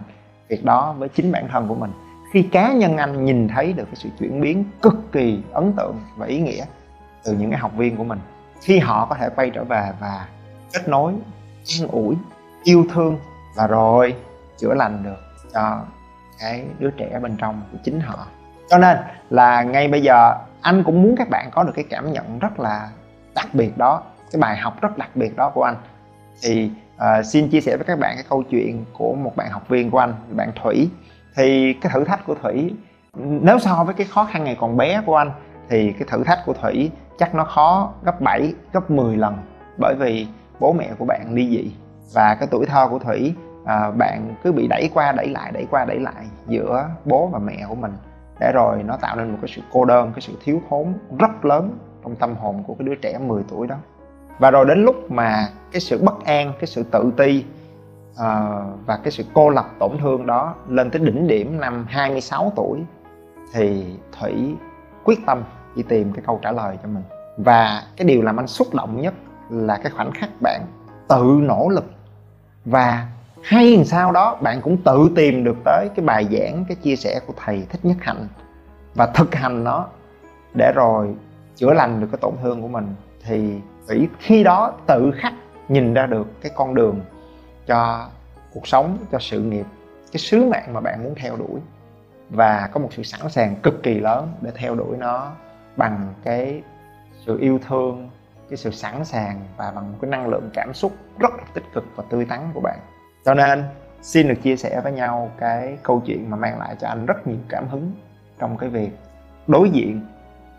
việc 0.48 0.64
đó 0.64 0.94
với 0.98 1.08
chính 1.08 1.32
bản 1.32 1.48
thân 1.48 1.68
của 1.68 1.74
mình. 1.74 1.92
Khi 2.32 2.42
cá 2.42 2.72
nhân 2.72 2.96
anh 2.96 3.24
nhìn 3.24 3.48
thấy 3.48 3.72
được 3.72 3.84
cái 3.84 3.94
sự 3.94 4.08
chuyển 4.18 4.40
biến 4.40 4.64
cực 4.82 4.94
kỳ 5.12 5.42
ấn 5.52 5.72
tượng 5.72 5.96
và 6.16 6.26
ý 6.26 6.40
nghĩa 6.40 6.64
từ 7.24 7.32
những 7.32 7.50
cái 7.50 7.58
học 7.58 7.72
viên 7.76 7.96
của 7.96 8.04
mình, 8.04 8.18
khi 8.60 8.78
họ 8.78 9.06
có 9.06 9.14
thể 9.14 9.28
quay 9.36 9.50
trở 9.50 9.64
về 9.64 9.92
và 10.00 10.28
kết 10.72 10.88
nối, 10.88 11.12
an 11.80 11.88
ủi, 11.88 12.14
yêu 12.64 12.86
thương 12.92 13.18
và 13.56 13.66
rồi 13.66 14.14
chữa 14.58 14.74
lành 14.74 15.02
được 15.04 15.20
cho 15.54 15.80
cái 16.40 16.64
đứa 16.78 16.90
trẻ 16.90 17.18
bên 17.22 17.36
trong 17.36 17.62
của 17.72 17.78
chính 17.84 18.00
họ. 18.00 18.26
Cho 18.68 18.78
nên 18.78 18.98
là 19.30 19.62
ngay 19.62 19.88
bây 19.88 20.02
giờ 20.02 20.34
anh 20.60 20.84
cũng 20.84 21.02
muốn 21.02 21.14
các 21.18 21.28
bạn 21.30 21.50
có 21.52 21.62
được 21.62 21.72
cái 21.74 21.84
cảm 21.90 22.12
nhận 22.12 22.38
rất 22.38 22.60
là 22.60 22.88
đặc 23.34 23.46
biệt 23.52 23.78
đó, 23.78 24.02
cái 24.32 24.40
bài 24.40 24.56
học 24.56 24.80
rất 24.80 24.98
đặc 24.98 25.10
biệt 25.14 25.36
đó 25.36 25.50
của 25.54 25.62
anh. 25.62 25.76
Thì 26.42 26.70
à, 26.98 27.22
xin 27.22 27.48
chia 27.48 27.60
sẻ 27.60 27.76
với 27.76 27.84
các 27.84 27.98
bạn 27.98 28.14
cái 28.14 28.24
câu 28.28 28.42
chuyện 28.42 28.84
của 28.98 29.14
một 29.14 29.36
bạn 29.36 29.50
học 29.50 29.68
viên 29.68 29.90
của 29.90 29.98
anh 29.98 30.14
bạn 30.30 30.52
thủy. 30.62 30.90
Thì 31.36 31.72
cái 31.72 31.92
thử 31.94 32.04
thách 32.04 32.26
của 32.26 32.34
thủy 32.42 32.74
nếu 33.16 33.58
so 33.58 33.84
với 33.84 33.94
cái 33.94 34.06
khó 34.10 34.24
khăn 34.24 34.44
ngày 34.44 34.56
còn 34.60 34.76
bé 34.76 35.02
của 35.06 35.16
anh 35.16 35.30
thì 35.68 35.92
cái 35.92 36.08
thử 36.10 36.24
thách 36.24 36.38
của 36.46 36.52
thủy 36.52 36.90
chắc 37.18 37.34
nó 37.34 37.44
khó 37.44 37.92
gấp 38.04 38.20
7, 38.20 38.54
gấp 38.72 38.90
10 38.90 39.16
lần 39.16 39.36
bởi 39.78 39.94
vì 39.98 40.26
bố 40.60 40.72
mẹ 40.72 40.90
của 40.98 41.04
bạn 41.04 41.34
ly 41.34 41.48
dị. 41.48 41.72
Và 42.14 42.34
cái 42.34 42.48
tuổi 42.50 42.66
thơ 42.66 42.88
của 42.90 42.98
thủy 42.98 43.34
à, 43.64 43.90
bạn 43.90 44.34
cứ 44.42 44.52
bị 44.52 44.66
đẩy 44.66 44.90
qua 44.94 45.12
đẩy 45.12 45.28
lại 45.28 45.52
đẩy 45.52 45.66
qua 45.70 45.84
đẩy 45.84 46.00
lại 46.00 46.24
giữa 46.46 46.88
bố 47.04 47.26
và 47.26 47.38
mẹ 47.38 47.64
của 47.68 47.74
mình. 47.74 47.92
Để 48.40 48.52
rồi 48.54 48.82
nó 48.82 48.96
tạo 48.96 49.16
nên 49.16 49.30
một 49.30 49.38
cái 49.42 49.50
sự 49.56 49.62
cô 49.72 49.84
đơn 49.84 50.12
cái 50.14 50.20
sự 50.20 50.32
thiếu 50.44 50.60
thốn 50.70 50.94
rất 51.18 51.44
lớn 51.44 51.78
trong 52.02 52.16
tâm 52.16 52.34
hồn 52.36 52.62
của 52.66 52.74
cái 52.74 52.86
đứa 52.86 52.94
trẻ 52.94 53.18
10 53.18 53.42
tuổi 53.48 53.66
đó 53.66 53.76
và 54.38 54.50
rồi 54.50 54.64
đến 54.64 54.84
lúc 54.84 55.10
mà 55.10 55.48
cái 55.72 55.80
sự 55.80 55.98
bất 55.98 56.24
an 56.24 56.52
cái 56.58 56.66
sự 56.66 56.82
tự 56.82 57.12
ti 57.16 57.44
uh, 58.12 58.16
và 58.86 58.98
cái 59.04 59.10
sự 59.10 59.24
cô 59.34 59.50
lập 59.50 59.66
tổn 59.78 59.90
thương 60.00 60.26
đó 60.26 60.54
lên 60.68 60.90
tới 60.90 61.00
đỉnh 61.00 61.26
điểm 61.26 61.60
năm 61.60 61.86
26 61.88 62.52
tuổi 62.56 62.80
thì 63.52 63.84
Thủy 64.20 64.56
quyết 65.04 65.18
tâm 65.26 65.42
đi 65.76 65.82
tìm 65.82 66.12
cái 66.12 66.22
câu 66.26 66.38
trả 66.42 66.52
lời 66.52 66.78
cho 66.82 66.88
mình. 66.88 67.02
Và 67.36 67.82
cái 67.96 68.08
điều 68.08 68.22
làm 68.22 68.40
anh 68.40 68.46
xúc 68.46 68.74
động 68.74 69.00
nhất 69.00 69.14
là 69.50 69.76
cái 69.82 69.92
khoảnh 69.92 70.12
khắc 70.12 70.30
bạn 70.42 70.60
tự 71.08 71.38
nỗ 71.42 71.68
lực. 71.68 71.84
Và 72.64 73.08
hay 73.42 73.76
làm 73.76 73.84
sao 73.84 74.12
đó 74.12 74.38
bạn 74.42 74.60
cũng 74.60 74.76
tự 74.76 75.10
tìm 75.16 75.44
được 75.44 75.56
tới 75.64 75.88
cái 75.96 76.04
bài 76.04 76.28
giảng 76.30 76.64
cái 76.68 76.76
chia 76.76 76.96
sẻ 76.96 77.20
của 77.26 77.32
thầy 77.44 77.66
thích 77.68 77.84
nhất 77.84 77.96
hạnh 78.00 78.28
và 78.94 79.06
thực 79.06 79.34
hành 79.34 79.64
nó 79.64 79.86
để 80.54 80.72
rồi 80.74 81.14
chữa 81.56 81.74
lành 81.74 82.00
được 82.00 82.08
cái 82.12 82.18
tổn 82.20 82.34
thương 82.42 82.62
của 82.62 82.68
mình. 82.68 82.94
Thì 83.24 83.60
Thủy 83.88 84.08
khi 84.18 84.44
đó 84.44 84.72
tự 84.86 85.10
khắc 85.16 85.32
nhìn 85.68 85.94
ra 85.94 86.06
được 86.06 86.40
cái 86.40 86.52
con 86.54 86.74
đường 86.74 87.00
cho 87.66 88.08
cuộc 88.54 88.66
sống, 88.66 88.98
cho 89.12 89.18
sự 89.18 89.42
nghiệp, 89.42 89.66
cái 90.12 90.18
sứ 90.18 90.44
mạng 90.44 90.72
mà 90.72 90.80
bạn 90.80 91.04
muốn 91.04 91.14
theo 91.16 91.36
đuổi. 91.36 91.60
Và 92.30 92.68
có 92.72 92.80
một 92.80 92.88
sự 92.92 93.02
sẵn 93.02 93.30
sàng 93.30 93.56
cực 93.62 93.82
kỳ 93.82 93.94
lớn 93.94 94.32
để 94.40 94.50
theo 94.54 94.74
đuổi 94.74 94.96
nó 94.96 95.32
bằng 95.76 96.14
cái 96.24 96.62
sự 97.26 97.38
yêu 97.40 97.58
thương, 97.68 98.10
cái 98.50 98.56
sự 98.56 98.70
sẵn 98.70 99.04
sàng 99.04 99.40
và 99.56 99.72
bằng 99.74 99.92
một 99.92 99.98
cái 100.00 100.10
năng 100.10 100.28
lượng 100.28 100.50
cảm 100.54 100.74
xúc 100.74 100.92
rất 101.18 101.30
là 101.38 101.44
tích 101.54 101.64
cực 101.74 101.84
và 101.96 102.04
tươi 102.10 102.24
tắn 102.24 102.40
của 102.54 102.60
bạn. 102.60 102.78
Cho 103.24 103.34
nên, 103.34 103.64
xin 104.02 104.28
được 104.28 104.42
chia 104.42 104.56
sẻ 104.56 104.80
với 104.80 104.92
nhau 104.92 105.30
cái 105.38 105.78
câu 105.82 106.02
chuyện 106.06 106.30
mà 106.30 106.36
mang 106.36 106.58
lại 106.58 106.76
cho 106.80 106.88
anh 106.88 107.06
rất 107.06 107.26
nhiều 107.26 107.38
cảm 107.48 107.68
hứng 107.68 107.92
trong 108.38 108.56
cái 108.56 108.68
việc 108.68 108.90
đối 109.46 109.70
diện, 109.70 110.06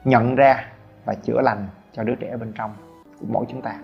nhận 0.03 0.35
ra 0.35 0.65
và 1.05 1.13
chữa 1.13 1.41
lành 1.41 1.67
cho 1.93 2.03
đứa 2.03 2.15
trẻ 2.15 2.37
bên 2.37 2.53
trong 2.57 2.73
của 3.19 3.25
mỗi 3.29 3.45
chúng 3.49 3.61
ta 3.61 3.75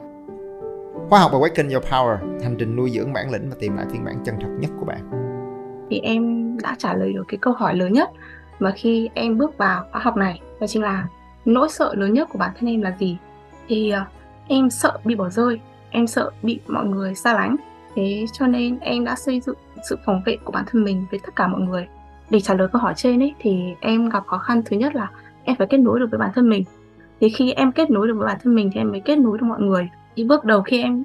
Khóa 1.09 1.19
học 1.19 1.31
Awaken 1.31 1.71
Your 1.73 1.85
Power, 1.85 2.41
hành 2.43 2.55
trình 2.59 2.75
nuôi 2.75 2.89
dưỡng 2.89 3.13
bản 3.13 3.31
lĩnh 3.31 3.49
và 3.49 3.55
tìm 3.59 3.75
lại 3.75 3.85
phiên 3.91 4.05
bản 4.05 4.15
chân 4.25 4.35
thật 4.41 4.47
nhất 4.59 4.71
của 4.79 4.85
bạn. 4.85 5.01
Thì 5.89 5.99
em 5.99 6.53
đã 6.63 6.75
trả 6.77 6.93
lời 6.93 7.13
được 7.13 7.23
cái 7.27 7.37
câu 7.37 7.53
hỏi 7.53 7.75
lớn 7.75 7.93
nhất 7.93 8.09
mà 8.59 8.71
khi 8.75 9.09
em 9.13 9.37
bước 9.37 9.57
vào 9.57 9.85
khóa 9.91 10.01
học 10.01 10.17
này, 10.17 10.41
đó 10.59 10.67
chính 10.67 10.83
là 10.83 11.07
nỗi 11.45 11.69
sợ 11.69 11.93
lớn 11.95 12.13
nhất 12.13 12.29
của 12.31 12.37
bản 12.37 12.51
thân 12.59 12.69
em 12.69 12.81
là 12.81 12.95
gì? 12.99 13.17
Thì 13.67 13.93
uh, 14.01 14.07
em 14.47 14.69
sợ 14.69 14.97
bị 15.05 15.15
bỏ 15.15 15.29
rơi, 15.29 15.59
em 15.89 16.07
sợ 16.07 16.31
bị 16.43 16.59
mọi 16.67 16.85
người 16.85 17.15
xa 17.15 17.33
lánh. 17.33 17.55
Thế 17.95 18.25
cho 18.33 18.47
nên 18.47 18.79
em 18.79 19.05
đã 19.05 19.15
xây 19.15 19.39
dựng 19.39 19.57
sự 19.89 19.97
phòng 20.05 20.21
vệ 20.25 20.37
của 20.43 20.51
bản 20.51 20.63
thân 20.67 20.83
mình 20.83 21.05
với 21.11 21.19
tất 21.19 21.35
cả 21.35 21.47
mọi 21.47 21.61
người. 21.61 21.87
Để 22.29 22.39
trả 22.39 22.53
lời 22.53 22.67
câu 22.73 22.81
hỏi 22.81 22.93
trên 22.97 23.23
ấy 23.23 23.33
thì 23.39 23.73
em 23.79 24.09
gặp 24.09 24.23
khó 24.27 24.37
khăn 24.37 24.61
thứ 24.65 24.77
nhất 24.77 24.95
là 24.95 25.09
em 25.43 25.55
phải 25.55 25.67
kết 25.67 25.77
nối 25.77 25.99
được 25.99 26.07
với 26.11 26.19
bản 26.19 26.31
thân 26.35 26.49
mình. 26.49 26.63
Thì 27.19 27.29
khi 27.29 27.51
em 27.51 27.71
kết 27.71 27.91
nối 27.91 28.07
được 28.07 28.13
với 28.17 28.27
bản 28.27 28.37
thân 28.43 28.55
mình 28.55 28.69
thì 28.73 28.81
em 28.81 28.91
mới 28.91 28.99
kết 28.99 29.15
nối 29.15 29.37
được 29.37 29.45
mọi 29.45 29.61
người. 29.61 29.89
Thì 30.15 30.23
bước 30.23 30.45
đầu 30.45 30.61
khi 30.61 30.81
em 30.81 31.03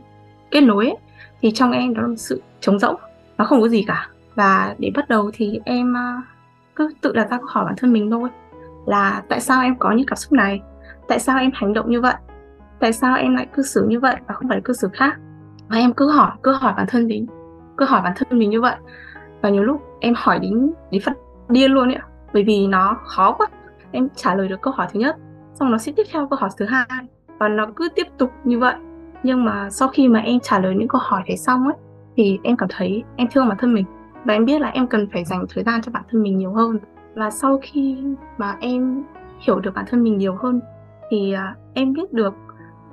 kết 0.51 0.61
nối 0.61 0.87
ấy, 0.87 0.97
thì 1.41 1.51
trong 1.51 1.73
em 1.73 1.95
đó 1.95 2.03
là 2.03 2.09
một 2.09 2.17
sự 2.19 2.43
trống 2.61 2.79
rỗng 2.79 2.97
nó 3.39 3.45
không 3.45 3.61
có 3.61 3.69
gì 3.69 3.85
cả. 3.87 4.09
Và 4.35 4.75
để 4.79 4.91
bắt 4.95 5.09
đầu 5.09 5.31
thì 5.35 5.61
em 5.65 5.97
à, 5.97 6.23
cứ 6.77 6.91
tự 7.01 7.13
đặt 7.13 7.31
ra 7.31 7.39
câu 7.39 7.47
hỏi 7.49 7.65
bản 7.65 7.75
thân 7.77 7.93
mình 7.93 8.11
thôi 8.11 8.29
là 8.87 9.23
tại 9.29 9.41
sao 9.41 9.63
em 9.63 9.77
có 9.79 9.93
những 9.93 10.07
cảm 10.07 10.17
xúc 10.17 10.33
này? 10.33 10.61
Tại 11.09 11.19
sao 11.19 11.39
em 11.39 11.51
hành 11.55 11.73
động 11.73 11.91
như 11.91 12.01
vậy? 12.01 12.15
Tại 12.79 12.93
sao 12.93 13.17
em 13.17 13.35
lại 13.35 13.47
cư 13.53 13.63
xử 13.63 13.87
như 13.89 14.01
vậy 14.01 14.17
và 14.27 14.35
không 14.35 14.49
phải 14.49 14.61
cư 14.65 14.73
xử 14.73 14.89
khác? 14.93 15.19
Và 15.69 15.77
em 15.77 15.93
cứ 15.93 16.11
hỏi 16.11 16.31
cứ 16.43 16.53
hỏi 16.53 16.75
bản 16.77 16.87
thân 16.89 17.07
mình 17.07 17.27
cứ 17.77 17.85
hỏi 17.85 18.01
bản 18.05 18.13
thân 18.17 18.39
mình 18.39 18.51
như 18.51 18.61
vậy. 18.61 18.77
Và 19.43 19.49
nhiều 19.49 19.63
lúc 19.63 19.83
em 20.01 20.15
hỏi 20.17 20.39
đến 20.39 20.73
đến 20.91 21.03
phát 21.03 21.13
điên 21.49 21.73
luôn 21.73 21.89
ấy 21.89 21.99
bởi 22.33 22.45
vì 22.45 22.67
nó 22.67 22.97
khó 23.05 23.33
quá. 23.33 23.47
Em 23.91 24.09
trả 24.17 24.35
lời 24.35 24.49
được 24.49 24.61
câu 24.61 24.73
hỏi 24.73 24.87
thứ 24.93 25.01
nhất 25.01 25.17
xong 25.55 25.71
nó 25.71 25.79
sẽ 25.79 25.93
tiếp 25.97 26.03
theo 26.13 26.27
câu 26.27 26.39
hỏi 26.41 26.51
thứ 26.59 26.65
hai. 26.65 26.87
Và 27.39 27.49
nó 27.49 27.67
cứ 27.77 27.89
tiếp 27.95 28.07
tục 28.19 28.31
như 28.45 28.59
vậy. 28.59 28.75
Nhưng 29.23 29.45
mà 29.45 29.71
sau 29.71 29.89
khi 29.89 30.09
mà 30.09 30.21
em 30.21 30.41
trả 30.41 30.59
lời 30.59 30.75
những 30.75 30.89
câu 30.89 31.01
hỏi 31.05 31.23
đấy 31.29 31.37
xong 31.37 31.65
ấy 31.65 31.77
thì 32.17 32.39
em 32.43 32.57
cảm 32.57 32.69
thấy 32.73 33.03
em 33.17 33.29
thương 33.33 33.49
bản 33.49 33.59
thân 33.61 33.75
mình. 33.75 33.85
Và 34.25 34.35
em 34.35 34.45
biết 34.45 34.61
là 34.61 34.69
em 34.69 34.87
cần 34.87 35.09
phải 35.13 35.25
dành 35.25 35.45
thời 35.55 35.65
gian 35.65 35.83
cho 35.83 35.93
bản 35.93 36.03
thân 36.11 36.23
mình 36.23 36.39
nhiều 36.39 36.53
hơn. 36.53 36.79
Và 37.15 37.31
sau 37.31 37.59
khi 37.63 37.99
mà 38.39 38.57
em 38.61 39.03
hiểu 39.41 39.61
được 39.61 39.75
bản 39.75 39.85
thân 39.89 40.03
mình 40.03 40.19
nhiều 40.19 40.35
hơn 40.35 40.61
thì 41.11 41.33
à, 41.33 41.55
em 41.75 41.93
biết 41.93 42.13
được 42.13 42.35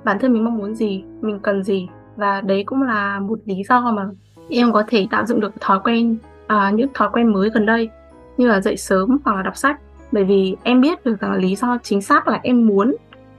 bản 0.04 0.18
thân 0.20 0.32
mình 0.32 0.44
mong 0.44 0.58
muốn 0.58 0.74
gì 0.74 1.04
mình 1.20 1.40
cần 1.40 1.62
gì. 1.62 1.88
Và 2.16 2.40
đấy 2.40 2.64
cũng 2.66 2.82
là 2.82 3.20
một 3.20 3.38
lý 3.44 3.62
do 3.68 3.80
mà 3.80 4.08
em 4.50 4.72
có 4.72 4.84
thể 4.86 5.06
tạo 5.10 5.26
dựng 5.26 5.40
được 5.40 5.60
thói 5.60 5.80
quen 5.84 6.16
à, 6.46 6.70
những 6.70 6.88
thói 6.94 7.08
quen 7.12 7.32
mới 7.32 7.50
gần 7.50 7.66
đây. 7.66 7.90
Như 8.36 8.48
là 8.48 8.60
dậy 8.60 8.76
sớm 8.76 9.18
hoặc 9.24 9.36
là 9.36 9.42
đọc 9.42 9.56
sách 9.56 9.80
bởi 10.12 10.24
vì 10.24 10.56
em 10.62 10.80
biết 10.80 11.04
được 11.04 11.20
rằng 11.20 11.30
là 11.30 11.36
lý 11.36 11.56
do 11.56 11.78
chính 11.82 12.02
xác 12.02 12.28
là 12.28 12.40
em 12.42 12.66
muốn, 12.66 12.96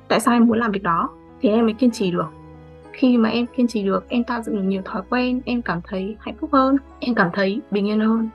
tại 0.07 0.19
sao 0.19 0.33
em 0.33 0.47
muốn 0.47 0.59
làm 0.59 0.71
việc 0.71 0.83
đó, 0.83 1.09
thì 1.41 1.49
em 1.49 1.65
mới 1.65 1.73
kiên 1.73 1.91
trì 1.91 2.11
được. 2.11 2.27
Khi 2.91 3.17
mà 3.17 3.29
em 3.29 3.45
kiên 3.45 3.67
trì 3.67 3.83
được, 3.83 4.09
em 4.09 4.23
tạo 4.23 4.41
dựng 4.41 4.55
được 4.55 4.63
nhiều 4.63 4.81
thói 4.85 5.01
quen, 5.09 5.41
em 5.45 5.61
cảm 5.61 5.81
thấy 5.87 6.15
hạnh 6.19 6.35
phúc 6.39 6.49
hơn, 6.53 6.77
em 6.99 7.15
cảm 7.15 7.29
thấy 7.33 7.61
bình 7.71 7.87
yên 7.87 7.99
hơn. 7.99 8.29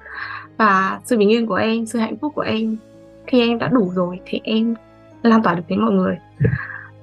Và 0.56 1.00
sự 1.04 1.18
bình 1.18 1.30
yên 1.30 1.46
của 1.46 1.54
em, 1.54 1.86
sự 1.86 1.98
hạnh 1.98 2.16
phúc 2.16 2.32
của 2.34 2.42
em, 2.42 2.76
khi 3.26 3.48
em 3.48 3.58
đã 3.58 3.68
đủ 3.68 3.90
rồi 3.94 4.20
thì 4.26 4.40
em 4.44 4.74
lan 5.22 5.42
tỏa 5.42 5.54
được 5.54 5.62
đến 5.68 5.80
mọi 5.80 5.92
người. 5.92 6.18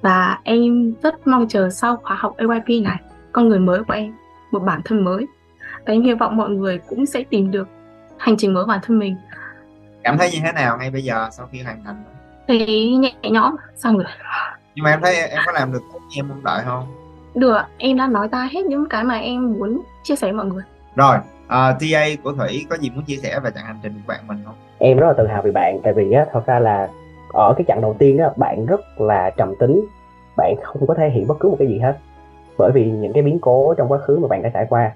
Và 0.02 0.38
em 0.44 0.92
rất 1.02 1.26
mong 1.26 1.48
chờ 1.48 1.70
sau 1.70 1.96
khóa 1.96 2.16
học 2.16 2.36
AYP 2.36 2.82
này, 2.84 3.00
con 3.32 3.48
người 3.48 3.58
mới 3.58 3.84
của 3.84 3.94
em, 3.94 4.12
một 4.50 4.60
bản 4.60 4.80
thân 4.84 5.04
mới. 5.04 5.26
Và 5.86 5.92
em 5.92 6.02
hy 6.02 6.14
vọng 6.14 6.36
mọi 6.36 6.50
người 6.50 6.78
cũng 6.88 7.06
sẽ 7.06 7.22
tìm 7.22 7.50
được 7.50 7.68
hành 8.16 8.36
trình 8.36 8.54
mới 8.54 8.64
của 8.64 8.68
bản 8.68 8.80
thân 8.82 8.98
mình 8.98 9.16
cảm 10.04 10.18
thấy 10.18 10.30
như 10.32 10.38
thế 10.42 10.52
nào 10.52 10.78
ngay 10.78 10.90
bây 10.90 11.04
giờ 11.04 11.28
sau 11.30 11.46
khi 11.52 11.62
hoàn 11.62 11.84
thành? 11.84 12.04
Thấy 12.48 12.96
nhẹ 12.96 13.12
nhõm 13.22 13.56
xong 13.76 13.96
rồi. 13.96 14.06
Nhưng 14.74 14.84
mà 14.84 14.90
em 14.90 15.00
thấy 15.02 15.16
em 15.16 15.38
có 15.46 15.52
làm 15.52 15.72
được 15.72 15.82
như 15.92 16.18
em 16.18 16.28
mong 16.28 16.44
đợi 16.44 16.62
không? 16.64 16.86
Được 17.34 17.60
em 17.78 17.96
đã 17.96 18.06
nói 18.06 18.28
ra 18.32 18.48
hết 18.52 18.66
những 18.66 18.88
cái 18.88 19.04
mà 19.04 19.18
em 19.18 19.52
muốn 19.52 19.82
chia 20.02 20.16
sẻ 20.16 20.26
với 20.26 20.32
mọi 20.32 20.46
người. 20.46 20.62
Rồi 20.96 21.16
uh, 21.16 21.22
à, 21.48 21.72
TA 21.80 22.04
của 22.22 22.32
Thủy 22.32 22.66
có 22.70 22.76
gì 22.76 22.90
muốn 22.90 23.04
chia 23.04 23.16
sẻ 23.16 23.40
về 23.40 23.50
chặng 23.54 23.64
hành 23.64 23.78
trình 23.82 23.92
của 23.92 24.12
bạn 24.12 24.26
mình 24.26 24.38
không? 24.44 24.54
Em 24.78 24.98
rất 24.98 25.06
là 25.06 25.12
tự 25.18 25.26
hào 25.26 25.42
vì 25.42 25.50
bạn 25.50 25.80
tại 25.82 25.92
vì 25.92 26.12
á 26.12 26.26
thật 26.32 26.46
ra 26.46 26.58
là 26.58 26.88
ở 27.32 27.54
cái 27.56 27.64
chặng 27.68 27.80
đầu 27.80 27.96
tiên 27.98 28.18
á 28.18 28.30
bạn 28.36 28.66
rất 28.66 28.80
là 29.00 29.30
trầm 29.36 29.54
tính. 29.58 29.86
Bạn 30.36 30.54
không 30.62 30.86
có 30.86 30.94
thể 30.94 31.10
hiện 31.10 31.26
bất 31.26 31.38
cứ 31.40 31.48
một 31.48 31.56
cái 31.58 31.68
gì 31.68 31.78
hết. 31.78 31.98
Bởi 32.58 32.70
vì 32.74 32.90
những 32.90 33.12
cái 33.12 33.22
biến 33.22 33.38
cố 33.40 33.74
trong 33.78 33.92
quá 33.92 33.98
khứ 33.98 34.18
mà 34.18 34.28
bạn 34.28 34.42
đã 34.42 34.50
trải 34.54 34.66
qua. 34.68 34.92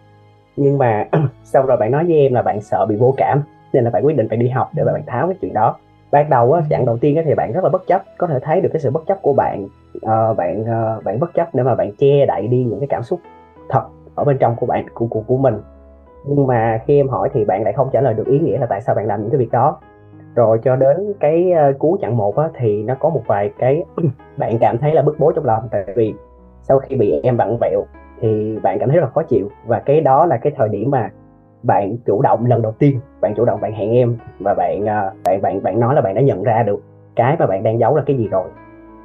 Nhưng 0.56 0.78
mà 0.78 1.04
sau 1.44 1.66
rồi 1.66 1.76
bạn 1.76 1.90
nói 1.90 2.04
với 2.04 2.16
em 2.16 2.34
là 2.34 2.42
bạn 2.42 2.62
sợ 2.62 2.86
bị 2.86 2.96
vô 2.96 3.14
cảm 3.16 3.42
nên 3.72 3.84
là 3.84 3.90
bạn 3.90 4.06
quyết 4.06 4.16
định 4.16 4.28
phải 4.28 4.38
đi 4.38 4.48
học 4.48 4.70
để 4.74 4.84
bạn 4.84 5.02
tháo 5.06 5.26
cái 5.26 5.36
chuyện 5.40 5.54
đó. 5.54 5.76
Ban 6.10 6.30
đầu 6.30 6.52
á 6.52 6.62
chặng 6.70 6.86
đầu 6.86 6.98
tiên 6.98 7.16
á 7.16 7.22
thì 7.26 7.34
bạn 7.34 7.52
rất 7.52 7.64
là 7.64 7.70
bất 7.70 7.86
chấp 7.86 8.02
có 8.18 8.26
thể 8.26 8.38
thấy 8.42 8.60
được 8.60 8.68
cái 8.72 8.80
sự 8.80 8.90
bất 8.90 9.06
chấp 9.06 9.22
của 9.22 9.32
bạn 9.32 9.64
uh, 9.96 10.36
bạn 10.36 10.60
uh, 10.60 11.04
bạn 11.04 11.20
bất 11.20 11.34
chấp 11.34 11.54
để 11.54 11.62
mà 11.62 11.74
bạn 11.74 11.92
che 11.98 12.26
đậy 12.26 12.46
đi 12.46 12.64
những 12.64 12.80
cái 12.80 12.88
cảm 12.88 13.02
xúc 13.02 13.20
thật 13.68 13.82
ở 14.14 14.24
bên 14.24 14.38
trong 14.38 14.56
của 14.56 14.66
bạn 14.66 14.86
của 14.94 15.06
của 15.06 15.22
của 15.26 15.36
mình. 15.36 15.54
Nhưng 16.26 16.46
mà 16.46 16.80
khi 16.86 16.96
em 16.96 17.08
hỏi 17.08 17.28
thì 17.32 17.44
bạn 17.44 17.62
lại 17.62 17.72
không 17.72 17.88
trả 17.92 18.00
lời 18.00 18.14
được 18.14 18.26
ý 18.26 18.38
nghĩa 18.38 18.58
là 18.58 18.66
tại 18.66 18.80
sao 18.80 18.94
bạn 18.94 19.06
làm 19.06 19.20
những 19.20 19.30
cái 19.30 19.38
việc 19.38 19.52
đó. 19.52 19.80
Rồi 20.34 20.58
cho 20.64 20.76
đến 20.76 21.12
cái 21.20 21.52
uh, 21.70 21.78
cuối 21.78 21.98
chặng 22.02 22.16
một 22.16 22.36
á, 22.36 22.48
thì 22.58 22.82
nó 22.82 22.94
có 22.94 23.08
một 23.08 23.22
vài 23.26 23.52
cái 23.58 23.84
bạn 24.36 24.58
cảm 24.60 24.78
thấy 24.78 24.94
là 24.94 25.02
bức 25.02 25.18
bối 25.18 25.32
trong 25.36 25.44
lòng. 25.44 25.68
Tại 25.70 25.84
vì 25.96 26.14
sau 26.62 26.78
khi 26.78 26.96
bị 26.96 27.20
em 27.22 27.36
vặn 27.36 27.56
vẹo 27.60 27.84
thì 28.20 28.58
bạn 28.62 28.78
cảm 28.78 28.88
thấy 28.88 28.96
rất 28.96 29.04
là 29.04 29.10
khó 29.10 29.22
chịu. 29.22 29.48
Và 29.66 29.80
cái 29.80 30.00
đó 30.00 30.26
là 30.26 30.36
cái 30.36 30.52
thời 30.56 30.68
điểm 30.68 30.90
mà 30.90 31.10
bạn 31.66 31.96
chủ 32.06 32.22
động 32.22 32.46
lần 32.46 32.62
đầu 32.62 32.72
tiên 32.72 33.00
bạn 33.20 33.34
chủ 33.36 33.44
động 33.44 33.60
bạn 33.60 33.72
hẹn 33.72 33.90
em 33.90 34.16
và 34.40 34.54
bạn 34.54 34.82
uh, 34.82 35.22
bạn 35.24 35.42
bạn 35.42 35.62
bạn 35.62 35.80
nói 35.80 35.94
là 35.94 36.00
bạn 36.00 36.14
đã 36.14 36.20
nhận 36.20 36.42
ra 36.42 36.62
được 36.62 36.80
cái 37.16 37.36
mà 37.38 37.46
bạn 37.46 37.62
đang 37.62 37.78
giấu 37.78 37.96
là 37.96 38.02
cái 38.06 38.16
gì 38.16 38.28
rồi. 38.28 38.48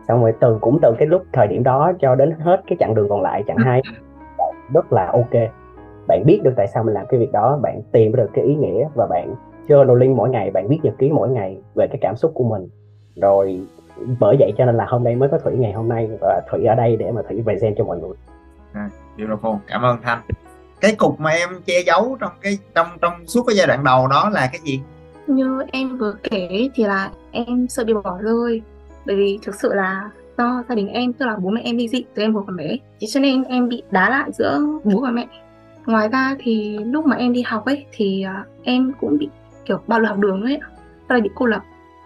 Xong 0.07 0.21
rồi 0.21 0.33
từ 0.39 0.57
cũng 0.61 0.79
từ 0.81 0.95
cái 0.97 1.07
lúc 1.07 1.23
thời 1.33 1.47
điểm 1.47 1.63
đó 1.63 1.91
cho 1.99 2.15
đến 2.15 2.31
hết 2.39 2.61
cái 2.67 2.77
chặng 2.79 2.95
đường 2.95 3.09
còn 3.09 3.21
lại 3.21 3.43
chặng 3.47 3.57
hai 3.57 3.81
rất 4.73 4.93
là 4.93 5.05
ok. 5.05 5.51
Bạn 6.07 6.23
biết 6.25 6.41
được 6.43 6.53
tại 6.57 6.67
sao 6.67 6.83
mình 6.83 6.93
làm 6.93 7.05
cái 7.09 7.19
việc 7.19 7.31
đó 7.31 7.59
bạn 7.61 7.81
tìm 7.91 8.15
được 8.15 8.29
cái 8.33 8.45
ý 8.45 8.55
nghĩa 8.55 8.87
và 8.95 9.07
bạn 9.09 9.35
journaling 9.67 10.15
mỗi 10.15 10.29
ngày 10.29 10.51
bạn 10.51 10.67
viết 10.67 10.79
nhật 10.83 10.93
ký 10.97 11.11
mỗi 11.11 11.29
ngày 11.29 11.61
về 11.75 11.87
cái 11.87 11.97
cảm 12.01 12.15
xúc 12.15 12.31
của 12.33 12.43
mình. 12.43 12.67
Rồi 13.15 13.61
bởi 14.19 14.35
vậy 14.39 14.53
cho 14.57 14.65
nên 14.65 14.75
là 14.75 14.85
hôm 14.85 15.03
nay 15.03 15.15
mới 15.15 15.29
có 15.29 15.37
thủy 15.37 15.53
ngày 15.57 15.73
hôm 15.73 15.89
nay 15.89 16.09
và 16.21 16.41
thủy 16.49 16.65
ở 16.65 16.75
đây 16.75 16.97
để 16.97 17.11
mà 17.11 17.21
thủy 17.29 17.41
present 17.43 17.75
cho 17.77 17.83
mọi 17.83 17.99
người. 17.99 18.13
À, 18.73 18.89
beautiful. 19.17 19.57
Cảm 19.67 19.81
ơn 19.81 19.97
thanh 20.03 20.19
cái 20.81 20.95
cục 20.95 21.19
mà 21.19 21.29
em 21.29 21.49
che 21.65 21.83
giấu 21.85 22.17
trong 22.19 22.31
cái, 22.41 22.57
trong 22.75 22.87
trong 23.01 23.13
suốt 23.27 23.43
cái 23.47 23.55
giai 23.55 23.67
đoạn 23.67 23.83
đầu 23.83 24.07
đó 24.07 24.29
là 24.29 24.49
cái 24.51 24.61
gì? 24.63 24.81
Như 25.27 25.61
em 25.71 25.97
vừa 25.97 26.15
kể 26.23 26.69
thì 26.75 26.83
là 26.83 27.11
em 27.31 27.67
sợ 27.67 27.83
bị 27.83 27.93
bỏ 27.93 28.17
rơi. 28.21 28.61
Bởi 29.05 29.15
vì 29.15 29.39
thực 29.41 29.55
sự 29.55 29.73
là 29.73 30.09
do 30.37 30.63
gia 30.69 30.75
đình 30.75 30.87
em, 30.87 31.13
tức 31.13 31.25
là 31.25 31.35
bố 31.35 31.49
mẹ 31.49 31.61
em 31.63 31.77
đi 31.77 31.87
dị 31.87 32.03
từ 32.13 32.23
em 32.23 32.33
hồi 32.33 32.43
còn 32.47 32.57
bé. 32.57 32.77
Thế 33.01 33.07
cho 33.07 33.19
nên 33.19 33.43
em 33.43 33.69
bị 33.69 33.83
đá 33.91 34.09
lại 34.09 34.29
giữa 34.33 34.59
bố 34.83 35.01
và 35.01 35.09
mẹ. 35.09 35.27
Ngoài 35.85 36.07
ra 36.07 36.35
thì 36.39 36.77
lúc 36.77 37.05
mà 37.05 37.15
em 37.15 37.33
đi 37.33 37.41
học 37.41 37.65
ấy, 37.65 37.85
thì 37.91 38.23
à, 38.23 38.45
em 38.63 38.91
cũng 38.99 39.17
bị, 39.17 39.29
kiểu, 39.65 39.79
bạo 39.87 39.99
lực 39.99 40.07
học 40.07 40.17
đường 40.17 40.41
ấy. 40.43 40.59
Tức 41.07 41.15
là 41.15 41.21
bị 41.21 41.29
cô 41.35 41.45
lập. 41.45 41.61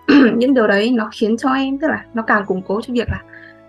Những 0.35 0.53
điều 0.53 0.67
đấy 0.67 0.91
nó 0.91 1.09
khiến 1.13 1.37
cho 1.37 1.53
em, 1.53 1.77
tức 1.77 1.87
là 1.87 2.05
nó 2.13 2.21
càng 2.21 2.45
củng 2.45 2.61
cố 2.61 2.81
cho 2.81 2.93
việc 2.93 3.09
là 3.09 3.21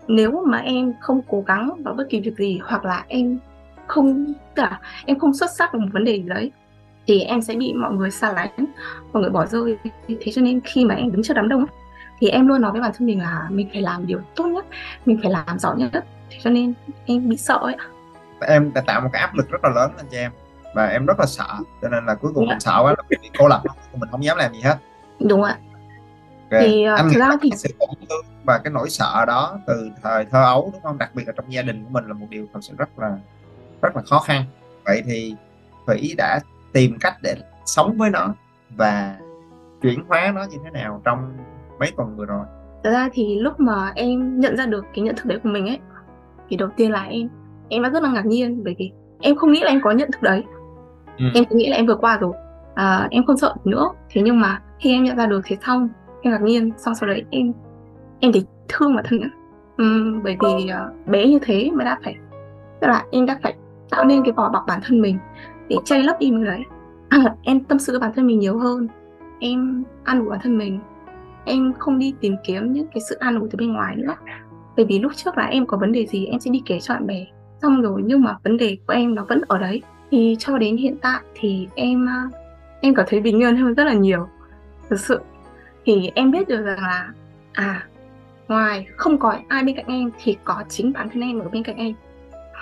nếu 0.09 0.43
mà 0.47 0.59
em 0.59 0.93
không 1.01 1.21
cố 1.29 1.45
gắng 1.47 1.71
vào 1.85 1.95
bất 1.95 2.07
kỳ 2.11 2.21
việc 2.21 2.37
gì, 2.39 2.61
hoặc 2.65 2.85
là 2.85 3.05
em 3.09 3.39
không 3.87 4.33
tức 4.55 4.63
là 4.63 4.81
em 5.07 5.19
không 5.19 5.35
xuất 5.35 5.51
sắc 5.59 5.73
ở 5.73 5.79
một 5.79 5.89
vấn 5.93 6.05
đề 6.05 6.13
gì 6.13 6.29
đấy 6.29 6.53
thì 7.07 7.21
em 7.21 7.43
sẽ 7.43 7.55
bị 7.55 7.73
mọi 7.73 7.93
người 7.93 8.11
xa 8.11 8.33
lánh 8.33 8.67
mọi 9.13 9.23
người 9.23 9.31
bỏ 9.31 9.47
rơi. 9.47 9.77
Thế 10.09 10.33
cho 10.35 10.43
nên 10.43 10.61
khi 10.65 10.85
mà 10.85 10.95
em 10.95 11.13
đứng 11.13 11.23
trước 11.23 11.35
đám 11.35 11.49
đông 11.49 11.67
thì 12.21 12.29
em 12.29 12.49
luôn 12.49 12.61
nói 12.61 12.73
với 12.73 12.81
bản 12.81 12.93
thân 12.99 13.07
mình 13.07 13.21
là 13.21 13.47
mình 13.51 13.69
phải 13.73 13.83
làm 13.83 14.07
điều 14.07 14.21
tốt 14.37 14.47
nhất 14.47 14.67
mình 15.07 15.19
phải 15.23 15.31
làm 15.31 15.59
giỏi 15.59 15.77
nhất. 15.77 16.05
Thế 16.31 16.39
cho 16.43 16.51
nên 16.51 16.75
em 17.07 17.29
bị 17.29 17.37
sợ 17.37 17.59
ấy 17.63 17.77
em 18.41 18.73
đã 18.75 18.81
tạo 18.87 19.01
một 19.01 19.09
cái 19.13 19.23
áp 19.23 19.35
lực 19.35 19.51
rất 19.51 19.59
là 19.63 19.71
lớn 19.71 19.91
lên 19.97 20.07
cho 20.11 20.19
em 20.19 20.33
và 20.75 20.87
em 20.87 21.07
rất 21.07 21.21
là 21.21 21.27
sợ 21.27 21.49
cho 21.83 21.89
nên 21.89 22.07
là 22.07 22.15
cuối 22.15 22.33
cùng 22.35 22.47
dạ. 22.47 22.51
mình 22.53 22.61
sợ 22.61 22.81
quá 22.83 22.95
mình 23.11 23.33
cô 23.39 23.49
lập 23.49 23.63
mình 23.95 24.11
không 24.11 24.25
dám 24.25 24.37
làm 24.37 24.53
gì 24.53 24.61
hết. 24.61 24.77
Đúng 25.21 25.43
ạ. 25.43 25.59
Okay. 26.51 26.69
thì 26.69 26.89
uh, 26.93 26.99
anh 26.99 27.09
thực 27.13 27.19
ra 27.19 27.31
thì 27.43 27.51
sự 27.57 27.69
tổn 27.79 27.89
thương 28.09 28.25
và 28.45 28.59
cái 28.59 28.73
nỗi 28.73 28.91
sợ 28.91 29.25
đó 29.27 29.59
từ 29.67 29.91
thời 30.03 30.25
thơ 30.25 30.43
ấu 30.43 30.71
đúng 30.73 30.83
không? 30.83 30.99
Đặc 30.99 31.11
biệt 31.15 31.23
là 31.27 31.33
trong 31.37 31.53
gia 31.53 31.63
đình 31.63 31.85
của 31.85 31.91
mình 31.91 32.05
là 32.07 32.15
một 32.15 32.27
điều 32.31 32.47
thật 32.55 32.61
sự 32.63 32.75
rất 32.79 32.89
là 32.99 33.17
rất 33.87 33.97
là 33.97 34.03
khó 34.11 34.19
khăn. 34.19 34.45
Vậy 34.85 35.03
thì 35.07 35.35
thủy 35.87 36.15
đã 36.19 36.41
tìm 36.73 36.97
cách 37.01 37.15
để 37.23 37.35
sống 37.65 37.97
với 37.99 38.11
nó 38.11 38.35
và 38.77 39.17
chuyển 39.83 40.05
hóa 40.09 40.33
nó 40.35 40.45
như 40.51 40.57
thế 40.65 40.71
nào 40.71 41.01
trong 41.05 41.33
mấy 41.79 41.93
tuần 41.97 42.17
vừa 42.17 42.25
rồi? 42.25 42.47
Thật 42.85 42.91
ra 42.91 43.09
thì 43.13 43.39
lúc 43.41 43.61
mà 43.61 43.93
em 43.95 44.41
nhận 44.41 44.57
ra 44.57 44.67
được 44.67 44.85
cái 44.95 45.05
nhận 45.05 45.17
thức 45.17 45.27
đấy 45.27 45.39
của 45.43 45.49
mình 45.49 45.67
ấy 45.67 45.79
thì 46.49 46.57
đầu 46.57 46.69
tiên 46.77 46.91
là 46.91 47.03
em 47.03 47.29
em 47.69 47.83
đã 47.83 47.89
rất 47.89 48.03
là 48.03 48.13
ngạc 48.13 48.27
nhiên 48.27 48.65
bởi 48.65 48.75
vì 48.79 48.93
em 49.21 49.37
không 49.37 49.53
nghĩ 49.53 49.61
là 49.61 49.71
em 49.71 49.81
có 49.83 49.91
nhận 49.91 50.11
thức 50.13 50.23
đấy. 50.23 50.45
Ừ. 51.19 51.25
em 51.35 51.45
cứ 51.45 51.57
nghĩ 51.57 51.69
là 51.69 51.77
em 51.77 51.87
vừa 51.87 51.97
qua 51.97 52.19
rồi. 52.19 52.33
À, 52.75 53.09
em 53.11 53.27
không 53.27 53.37
sợ 53.37 53.55
nữa. 53.65 53.89
Thế 54.11 54.23
nhưng 54.25 54.41
mà 54.41 54.63
khi 54.79 54.93
em 54.93 55.05
nhận 55.05 55.17
ra 55.17 55.27
được 55.27 55.41
thế 55.45 55.57
xong 55.67 55.89
em 56.23 56.33
ngạc 56.33 56.43
nhiên. 56.43 56.73
Xong 56.77 56.95
sau 56.95 57.09
đấy 57.09 57.25
em 57.31 57.53
em 58.21 58.33
thì 58.33 58.45
thương 58.69 58.95
bản 58.95 59.05
thân 59.09 59.21
nữa. 59.21 59.29
Uhm, 59.83 60.23
bởi 60.23 60.37
vì 60.43 60.49
uh, 60.49 61.07
bé 61.07 61.27
như 61.27 61.39
thế 61.43 61.71
mà 61.75 61.85
đã 61.85 61.99
phải 62.05 62.15
tức 62.81 62.87
là 62.87 63.05
em 63.11 63.27
đã 63.27 63.39
phải 63.43 63.55
tạo 63.91 64.05
nên 64.05 64.23
cái 64.25 64.33
vỏ 64.33 64.49
bọc 64.49 64.65
bản 64.67 64.81
thân 64.85 65.01
mình 65.01 65.19
để 65.69 65.77
che 65.85 66.03
lấp 66.03 66.17
đi 66.21 66.31
mình 66.31 66.45
đấy 66.45 66.63
à, 67.09 67.35
em 67.43 67.65
tâm 67.65 67.79
sự 67.79 67.93
với 67.93 68.01
bản 68.01 68.13
thân 68.17 68.27
mình 68.27 68.39
nhiều 68.39 68.59
hơn. 68.59 68.89
Em 69.41 69.85
ăn 70.05 70.25
của 70.25 70.31
bản 70.31 70.41
thân 70.43 70.59
mình. 70.59 70.81
Em 71.45 71.73
không 71.79 71.99
đi 71.99 72.15
tìm 72.21 72.37
kiếm 72.45 72.73
những 72.73 72.87
cái 72.87 73.01
sự 73.09 73.17
an 73.17 73.41
ủi 73.41 73.49
từ 73.51 73.57
bên 73.57 73.73
ngoài 73.73 73.97
nữa. 73.97 74.15
Bởi 74.77 74.87
vì 74.87 74.99
lúc 74.99 75.13
trước 75.17 75.39
là 75.39 75.45
em 75.45 75.67
có 75.67 75.77
vấn 75.77 75.93
đề 75.93 76.07
gì 76.07 76.27
em 76.27 76.41
sẽ 76.41 76.51
đi 76.51 76.63
kể 76.67 76.81
cho 76.81 76.95
bạn 76.95 77.07
bè. 77.07 77.25
Xong 77.63 77.83
rồi 77.83 78.03
nhưng 78.05 78.23
mà 78.23 78.37
vấn 78.45 78.57
đề 78.57 78.77
của 78.87 78.93
em 78.93 79.15
nó 79.15 79.25
vẫn 79.29 79.41
ở 79.49 79.59
đấy. 79.59 79.83
Thì 80.11 80.37
cho 80.39 80.59
đến 80.59 80.77
hiện 80.77 80.97
tại 81.03 81.21
thì 81.35 81.69
em 81.75 82.09
à, 82.09 82.29
em 82.81 82.95
cảm 82.95 83.07
thấy 83.09 83.21
bình 83.21 83.43
yên 83.43 83.57
hơn 83.57 83.75
rất 83.75 83.85
là 83.85 83.93
nhiều. 83.93 84.29
Thực 84.91 85.01
sự. 85.01 85.21
Thì 85.85 86.11
em 86.15 86.31
biết 86.31 86.49
được 86.49 86.63
rằng 86.63 86.83
là 86.83 87.09
à 87.53 87.87
ngoài 88.49 88.87
không 88.97 89.19
có 89.19 89.39
ai 89.49 89.65
bên 89.65 89.77
cạnh 89.77 89.87
em 89.89 90.11
thì 90.23 90.37
có 90.45 90.65
chính 90.69 90.93
bản 90.93 91.09
thân 91.11 91.23
em 91.23 91.39
ở 91.39 91.49
bên 91.49 91.63
cạnh 91.63 91.77
em 91.77 91.95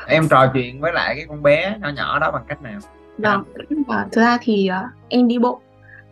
em 0.06 0.28
trò 0.28 0.50
chuyện 0.54 0.80
với 0.80 0.92
lại 0.92 1.14
cái 1.16 1.24
con 1.28 1.42
bé 1.42 1.76
nhỏ 1.80 1.88
nhỏ 1.88 2.18
đó 2.18 2.30
bằng 2.30 2.44
cách 2.48 2.62
nào? 2.62 2.80
Dạ. 3.18 3.36
Vâng 3.36 3.82
và 3.86 4.06
thực 4.12 4.20
ra 4.20 4.38
thì 4.42 4.70
uh, 4.70 4.90
em 5.08 5.28
đi 5.28 5.38
bộ. 5.38 5.60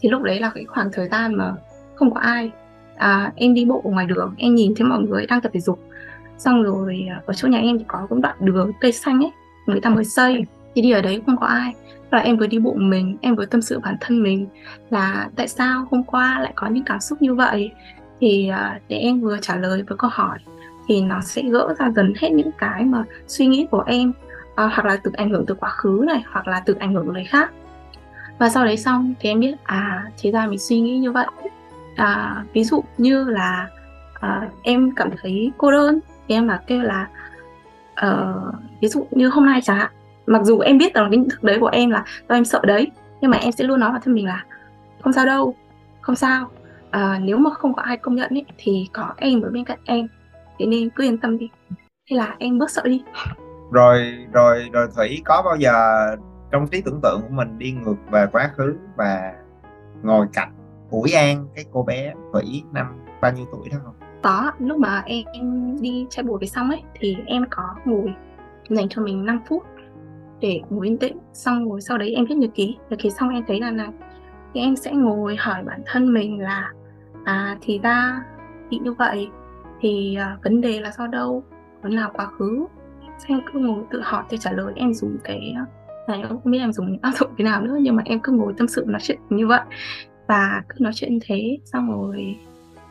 Thì 0.00 0.08
lúc 0.08 0.22
đấy 0.22 0.40
là 0.40 0.50
cái 0.54 0.64
khoảng 0.64 0.88
thời 0.92 1.08
gian 1.08 1.34
mà 1.34 1.52
không 1.94 2.14
có 2.14 2.20
ai. 2.20 2.50
À, 2.96 3.32
em 3.36 3.54
đi 3.54 3.64
bộ 3.64 3.82
ở 3.84 3.90
ngoài 3.90 4.06
đường 4.06 4.34
em 4.38 4.54
nhìn 4.54 4.74
thấy 4.76 4.86
mọi 4.86 4.98
người 4.98 5.26
đang 5.26 5.40
tập 5.40 5.52
thể 5.54 5.60
dục. 5.60 5.80
Xong 6.38 6.62
rồi 6.62 7.06
uh, 7.18 7.26
ở 7.26 7.34
chỗ 7.34 7.48
nhà 7.48 7.58
em 7.58 7.78
thì 7.78 7.84
có 7.88 8.06
cũng 8.08 8.22
đoạn 8.22 8.36
đường 8.40 8.72
cây 8.80 8.92
xanh 8.92 9.20
ấy 9.20 9.30
người 9.66 9.80
ta 9.80 9.90
mới 9.90 10.04
xây. 10.04 10.44
Thì 10.74 10.82
đi 10.82 10.90
ở 10.90 11.02
đấy 11.02 11.22
không 11.26 11.36
có 11.36 11.46
ai. 11.46 11.72
Là 12.10 12.18
em 12.18 12.36
vừa 12.36 12.46
đi 12.46 12.58
bộ 12.58 12.74
mình 12.76 13.16
em 13.20 13.34
vừa 13.34 13.46
tâm 13.46 13.62
sự 13.62 13.78
bản 13.78 13.96
thân 14.00 14.22
mình 14.22 14.46
là 14.90 15.28
tại 15.36 15.48
sao 15.48 15.86
hôm 15.90 16.04
qua 16.04 16.40
lại 16.40 16.52
có 16.54 16.66
những 16.66 16.84
cảm 16.84 17.00
xúc 17.00 17.22
như 17.22 17.34
vậy? 17.34 17.70
Thì 18.20 18.50
uh, 18.50 18.82
để 18.88 18.96
em 18.96 19.20
vừa 19.20 19.38
trả 19.42 19.56
lời 19.56 19.82
với 19.88 19.98
câu 19.98 20.10
hỏi 20.12 20.38
thì 20.86 21.00
nó 21.00 21.20
sẽ 21.20 21.42
gỡ 21.42 21.74
ra 21.78 21.90
dần 21.90 22.14
hết 22.18 22.30
những 22.30 22.50
cái 22.58 22.84
mà 22.84 23.04
suy 23.26 23.46
nghĩ 23.46 23.66
của 23.70 23.84
em. 23.86 24.12
À, 24.54 24.66
hoặc 24.66 24.84
là 24.84 24.96
từ 25.02 25.10
ảnh 25.14 25.30
hưởng 25.30 25.46
từ 25.46 25.54
quá 25.54 25.70
khứ 25.70 26.04
này 26.06 26.22
hoặc 26.32 26.48
là 26.48 26.62
từ 26.66 26.74
ảnh 26.74 26.94
hưởng 26.94 27.06
của 27.06 27.12
người 27.12 27.24
khác. 27.24 27.50
Và 28.38 28.48
sau 28.48 28.64
đấy 28.64 28.76
xong 28.76 29.14
thì 29.20 29.28
em 29.28 29.40
biết 29.40 29.54
à 29.62 30.04
thế 30.22 30.30
ra 30.30 30.46
mình 30.46 30.58
suy 30.58 30.80
nghĩ 30.80 30.98
như 30.98 31.12
vậy. 31.12 31.26
À, 31.96 32.44
ví 32.52 32.64
dụ 32.64 32.84
như 32.98 33.24
là 33.24 33.68
à, 34.20 34.48
em 34.62 34.90
cảm 34.96 35.10
thấy 35.22 35.52
cô 35.58 35.70
đơn 35.70 36.00
thì 36.28 36.34
em 36.34 36.48
là 36.48 36.60
kêu 36.66 36.82
là 36.82 37.08
uh, 38.06 38.54
ví 38.80 38.88
dụ 38.88 39.06
như 39.10 39.28
hôm 39.28 39.46
nay 39.46 39.60
chẳng 39.62 39.76
hạn 39.76 39.90
mặc 40.26 40.42
dù 40.44 40.58
em 40.58 40.78
biết 40.78 40.94
rằng 40.94 41.10
cái 41.10 41.18
nhận 41.18 41.28
thức 41.30 41.42
đấy 41.42 41.56
của 41.60 41.70
em 41.72 41.90
là 41.90 42.04
do 42.28 42.34
em 42.34 42.44
sợ 42.44 42.60
đấy 42.62 42.90
nhưng 43.20 43.30
mà 43.30 43.36
em 43.36 43.52
sẽ 43.52 43.64
luôn 43.64 43.80
nói 43.80 43.90
vào 43.90 44.00
thân 44.04 44.14
mình 44.14 44.26
là 44.26 44.44
không 45.00 45.12
sao 45.12 45.26
đâu 45.26 45.54
không 46.02 46.16
sao. 46.16 46.50
À, 46.90 47.20
nếu 47.22 47.38
mà 47.38 47.50
không 47.50 47.74
có 47.74 47.82
ai 47.82 47.96
công 47.96 48.14
nhận 48.14 48.30
ấy, 48.30 48.44
thì 48.58 48.88
có 48.92 49.14
em 49.16 49.42
ở 49.42 49.50
bên 49.50 49.64
cạnh 49.64 49.78
em 49.84 50.08
thế 50.58 50.66
nên 50.66 50.90
cứ 50.90 51.04
yên 51.04 51.18
tâm 51.18 51.38
đi. 51.38 51.50
Thế 52.10 52.16
là 52.16 52.36
em 52.38 52.58
bớt 52.58 52.70
sợ 52.70 52.82
đi. 52.84 53.02
Rồi 53.72 54.26
rồi 54.32 54.68
rồi 54.72 54.88
thủy 54.96 55.22
có 55.24 55.42
bao 55.44 55.56
giờ 55.56 55.72
trong 56.52 56.66
trí 56.66 56.80
tưởng 56.80 57.00
tượng 57.02 57.20
của 57.22 57.34
mình 57.34 57.58
đi 57.58 57.72
ngược 57.72 57.96
về 58.10 58.26
quá 58.32 58.50
khứ 58.56 58.76
và 58.96 59.32
ngồi 60.02 60.26
cạnh 60.32 60.52
ủi 60.90 61.12
an 61.12 61.46
cái 61.54 61.64
cô 61.72 61.82
bé 61.82 62.14
thủy 62.32 62.62
năm 62.72 62.86
bao 63.20 63.32
nhiêu 63.32 63.46
tuổi 63.52 63.68
đó 63.70 63.78
không? 63.84 63.94
Có 64.22 64.52
lúc 64.58 64.78
mà 64.78 65.02
em, 65.06 65.24
em 65.32 65.76
đi 65.80 66.06
chạy 66.10 66.22
bộ 66.22 66.38
về 66.40 66.46
xong 66.46 66.70
ấy 66.70 66.82
thì 66.94 67.16
em 67.26 67.44
có 67.50 67.74
ngồi 67.84 68.14
dành 68.68 68.88
cho 68.88 69.02
mình 69.02 69.26
5 69.26 69.40
phút 69.48 69.62
để 70.40 70.60
ngồi 70.70 70.86
yên 70.86 70.98
tĩnh. 70.98 71.18
Xong 71.32 71.70
rồi 71.70 71.80
sau 71.80 71.98
đấy 71.98 72.14
em 72.14 72.26
viết 72.26 72.34
nhật 72.34 72.50
ký. 72.54 72.76
Nhật 72.90 72.98
ký 73.02 73.10
xong 73.10 73.28
em 73.28 73.44
thấy 73.46 73.60
là 73.60 73.70
này 73.70 73.88
thì 74.54 74.60
em 74.60 74.76
sẽ 74.76 74.92
ngồi 74.92 75.36
hỏi 75.36 75.62
bản 75.64 75.82
thân 75.86 76.12
mình 76.12 76.40
là 76.40 76.72
à 77.24 77.56
thì 77.60 77.78
ra 77.78 78.24
bị 78.70 78.78
như 78.78 78.92
vậy 78.92 79.28
thì 79.82 80.16
uh, 80.34 80.44
vấn 80.44 80.60
đề 80.60 80.80
là 80.80 80.92
do 80.98 81.06
đâu? 81.06 81.44
Vấn 81.82 81.92
là 81.92 82.08
quá 82.14 82.26
khứ. 82.26 82.66
Em 83.26 83.40
cứ 83.52 83.58
ngồi 83.58 83.84
tự 83.90 84.00
hỏi 84.04 84.24
để 84.30 84.38
trả 84.38 84.52
lời 84.52 84.72
em 84.76 84.94
dùng 84.94 85.18
cái 85.24 85.54
à, 85.56 85.64
này 86.08 86.18
em 86.18 86.28
không 86.28 86.52
biết 86.52 86.58
em 86.58 86.72
dùng 86.72 86.98
áp 87.02 87.12
dụng 87.20 87.30
thế 87.38 87.44
nào 87.44 87.62
nữa 87.62 87.76
nhưng 87.80 87.96
mà 87.96 88.02
em 88.06 88.20
cứ 88.20 88.32
ngồi 88.32 88.54
tâm 88.58 88.68
sự 88.68 88.84
nói 88.86 89.00
chuyện 89.02 89.18
như 89.30 89.46
vậy. 89.46 89.60
Và 90.26 90.62
cứ 90.68 90.76
nói 90.78 90.92
chuyện 90.94 91.12
như 91.12 91.18
thế 91.26 91.58
xong 91.64 91.90
rồi 91.90 92.36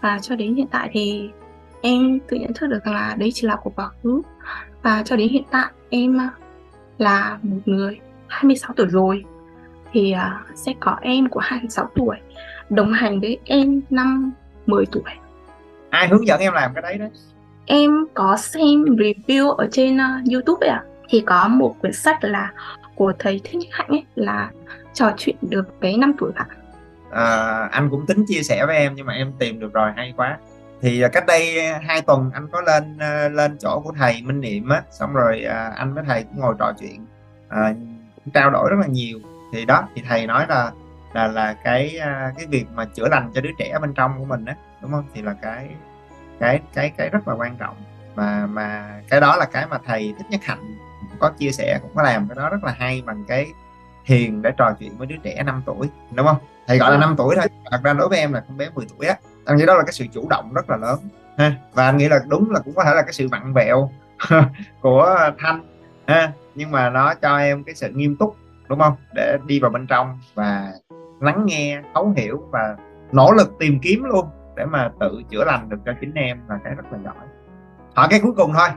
và 0.01 0.19
cho 0.19 0.35
đến 0.35 0.55
hiện 0.55 0.67
tại 0.71 0.89
thì 0.93 1.29
em 1.81 2.19
tự 2.27 2.37
nhận 2.37 2.53
thức 2.53 2.67
được 2.67 2.79
rằng 2.85 2.93
là 2.93 3.15
đấy 3.19 3.31
chỉ 3.33 3.47
là 3.47 3.55
của 3.55 3.71
quá 3.75 3.89
khứ. 4.03 4.21
Và 4.81 5.03
cho 5.03 5.15
đến 5.15 5.29
hiện 5.29 5.43
tại 5.51 5.71
em 5.89 6.21
à, 6.21 6.29
là 6.97 7.39
một 7.41 7.59
người 7.65 7.99
26 8.27 8.73
tuổi 8.75 8.87
rồi. 8.87 9.23
Thì 9.91 10.13
uh, 10.15 10.57
sẽ 10.57 10.73
có 10.79 10.97
em 11.01 11.29
của 11.29 11.39
26 11.39 11.89
tuổi 11.95 12.17
đồng 12.69 12.93
hành 12.93 13.19
với 13.19 13.39
em 13.45 13.81
năm 13.89 14.31
10 14.65 14.85
tuổi. 14.85 15.20
Ai 15.91 16.07
hướng 16.07 16.27
dẫn 16.27 16.39
em 16.39 16.53
làm 16.53 16.73
cái 16.73 16.81
đấy 16.81 16.97
đấy? 16.97 17.09
Em 17.65 17.91
có 18.13 18.37
xem 18.37 18.83
review 18.83 19.51
ở 19.51 19.67
trên 19.71 19.97
uh, 19.97 20.31
YouTube 20.33 20.67
ấy 20.67 20.69
ạ. 20.69 20.83
À. 20.85 20.87
Thì 21.09 21.23
có 21.25 21.47
một 21.47 21.75
quyển 21.81 21.93
sách 21.93 22.23
là 22.23 22.51
của 22.95 23.13
thầy 23.19 23.41
Thích 23.43 23.55
Nhất 23.55 23.69
Hạnh 23.71 23.87
ấy 23.87 24.05
là 24.15 24.51
trò 24.93 25.11
chuyện 25.17 25.35
được 25.41 25.81
với 25.81 25.97
năm 25.97 26.13
tuổi 26.19 26.31
bạn. 26.31 26.47
À, 27.11 27.67
anh 27.71 27.89
cũng 27.89 28.05
tính 28.05 28.25
chia 28.27 28.43
sẻ 28.43 28.65
với 28.65 28.77
em 28.77 28.93
nhưng 28.95 29.05
mà 29.05 29.13
em 29.13 29.33
tìm 29.39 29.59
được 29.59 29.73
rồi 29.73 29.91
hay 29.95 30.13
quá 30.17 30.37
thì 30.81 31.03
cách 31.11 31.25
đây 31.27 31.73
hai 31.81 32.01
tuần 32.01 32.31
anh 32.33 32.47
có 32.51 32.61
lên 32.61 32.97
lên 33.35 33.57
chỗ 33.57 33.81
của 33.83 33.91
thầy 33.97 34.21
Minh 34.21 34.41
Niệm 34.41 34.69
á 34.69 34.83
xong 34.91 35.13
rồi 35.13 35.43
anh 35.75 35.93
với 35.93 36.03
thầy 36.07 36.23
cũng 36.23 36.39
ngồi 36.39 36.55
trò 36.59 36.73
chuyện 36.79 37.05
à, 37.49 37.73
trao 38.33 38.51
đổi 38.51 38.69
rất 38.69 38.77
là 38.79 38.87
nhiều 38.87 39.19
thì 39.53 39.65
đó 39.65 39.83
thì 39.95 40.03
thầy 40.09 40.27
nói 40.27 40.45
là 40.49 40.71
là 41.13 41.27
là 41.27 41.53
cái 41.63 41.99
cái 42.37 42.45
việc 42.49 42.65
mà 42.75 42.85
chữa 42.85 43.07
lành 43.07 43.31
cho 43.35 43.41
đứa 43.41 43.49
trẻ 43.57 43.79
bên 43.81 43.93
trong 43.93 44.19
của 44.19 44.25
mình 44.25 44.45
á 44.45 44.55
đúng 44.81 44.91
không? 44.91 45.05
Thì 45.13 45.21
là 45.21 45.35
cái 45.41 45.69
cái 46.39 46.59
cái 46.73 46.89
cái 46.97 47.09
rất 47.09 47.27
là 47.27 47.33
quan 47.33 47.55
trọng. 47.57 47.75
Mà 48.15 48.45
mà 48.45 48.99
cái 49.09 49.21
đó 49.21 49.35
là 49.35 49.45
cái 49.45 49.67
mà 49.67 49.77
thầy 49.85 50.13
thích 50.17 50.27
nhất 50.29 50.41
hạnh 50.43 50.77
có 51.19 51.29
chia 51.29 51.51
sẻ 51.51 51.79
cũng 51.81 51.91
có 51.95 52.03
làm 52.03 52.27
cái 52.27 52.35
đó 52.35 52.49
rất 52.49 52.63
là 52.63 52.75
hay 52.79 53.03
bằng 53.05 53.23
cái 53.27 53.47
thiền 54.05 54.41
để 54.41 54.51
trò 54.57 54.75
chuyện 54.79 54.97
với 54.97 55.07
đứa 55.07 55.15
trẻ 55.23 55.43
5 55.43 55.63
tuổi 55.65 55.89
đúng 56.11 56.27
không? 56.27 56.37
Thầy 56.67 56.77
gọi 56.77 56.91
là 56.91 56.97
5 56.97 57.15
tuổi 57.17 57.35
thôi 57.35 57.45
thật 57.71 57.79
ra 57.83 57.93
đối 57.93 58.09
với 58.09 58.19
em 58.19 58.33
là 58.33 58.43
con 58.47 58.57
bé 58.57 58.69
10 58.75 58.85
tuổi 58.97 59.07
á 59.07 59.15
anh 59.45 59.57
nghĩ 59.57 59.65
đó 59.65 59.75
là 59.75 59.83
cái 59.83 59.93
sự 59.93 60.05
chủ 60.13 60.27
động 60.29 60.53
rất 60.53 60.69
là 60.69 60.77
lớn 60.77 60.99
ha? 61.37 61.55
Và 61.73 61.85
anh 61.85 61.97
nghĩ 61.97 62.07
là 62.07 62.19
đúng 62.27 62.51
là 62.51 62.59
cũng 62.59 62.73
có 62.75 62.83
thể 62.83 62.95
là 62.95 63.01
cái 63.01 63.13
sự 63.13 63.27
vặn 63.31 63.53
vẹo 63.53 63.89
của 64.81 65.17
thanh 65.39 65.63
ha? 66.07 66.31
Nhưng 66.55 66.71
mà 66.71 66.89
nó 66.89 67.13
cho 67.13 67.37
em 67.37 67.63
cái 67.63 67.75
sự 67.75 67.89
nghiêm 67.89 68.15
túc 68.15 68.35
đúng 68.69 68.79
không? 68.79 68.93
Để 69.13 69.37
đi 69.45 69.59
vào 69.59 69.71
bên 69.71 69.87
trong 69.87 70.19
và 70.33 70.71
lắng 71.19 71.45
nghe 71.45 71.81
thấu 71.93 72.13
hiểu 72.17 72.43
và 72.51 72.75
nỗ 73.11 73.31
lực 73.31 73.51
tìm 73.59 73.79
kiếm 73.81 74.03
luôn 74.03 74.25
để 74.61 74.67
mà 74.67 74.91
tự 74.99 75.21
chữa 75.29 75.43
lành 75.43 75.69
được 75.69 75.77
cho 75.85 75.91
chính 76.01 76.13
em 76.13 76.37
là 76.49 76.59
cái 76.63 76.75
rất 76.75 76.83
là 76.91 76.97
giỏi. 77.03 77.27
Hỏi 77.95 78.07
cái 78.09 78.19
cuối 78.23 78.31
cùng 78.37 78.53
thôi 78.53 78.69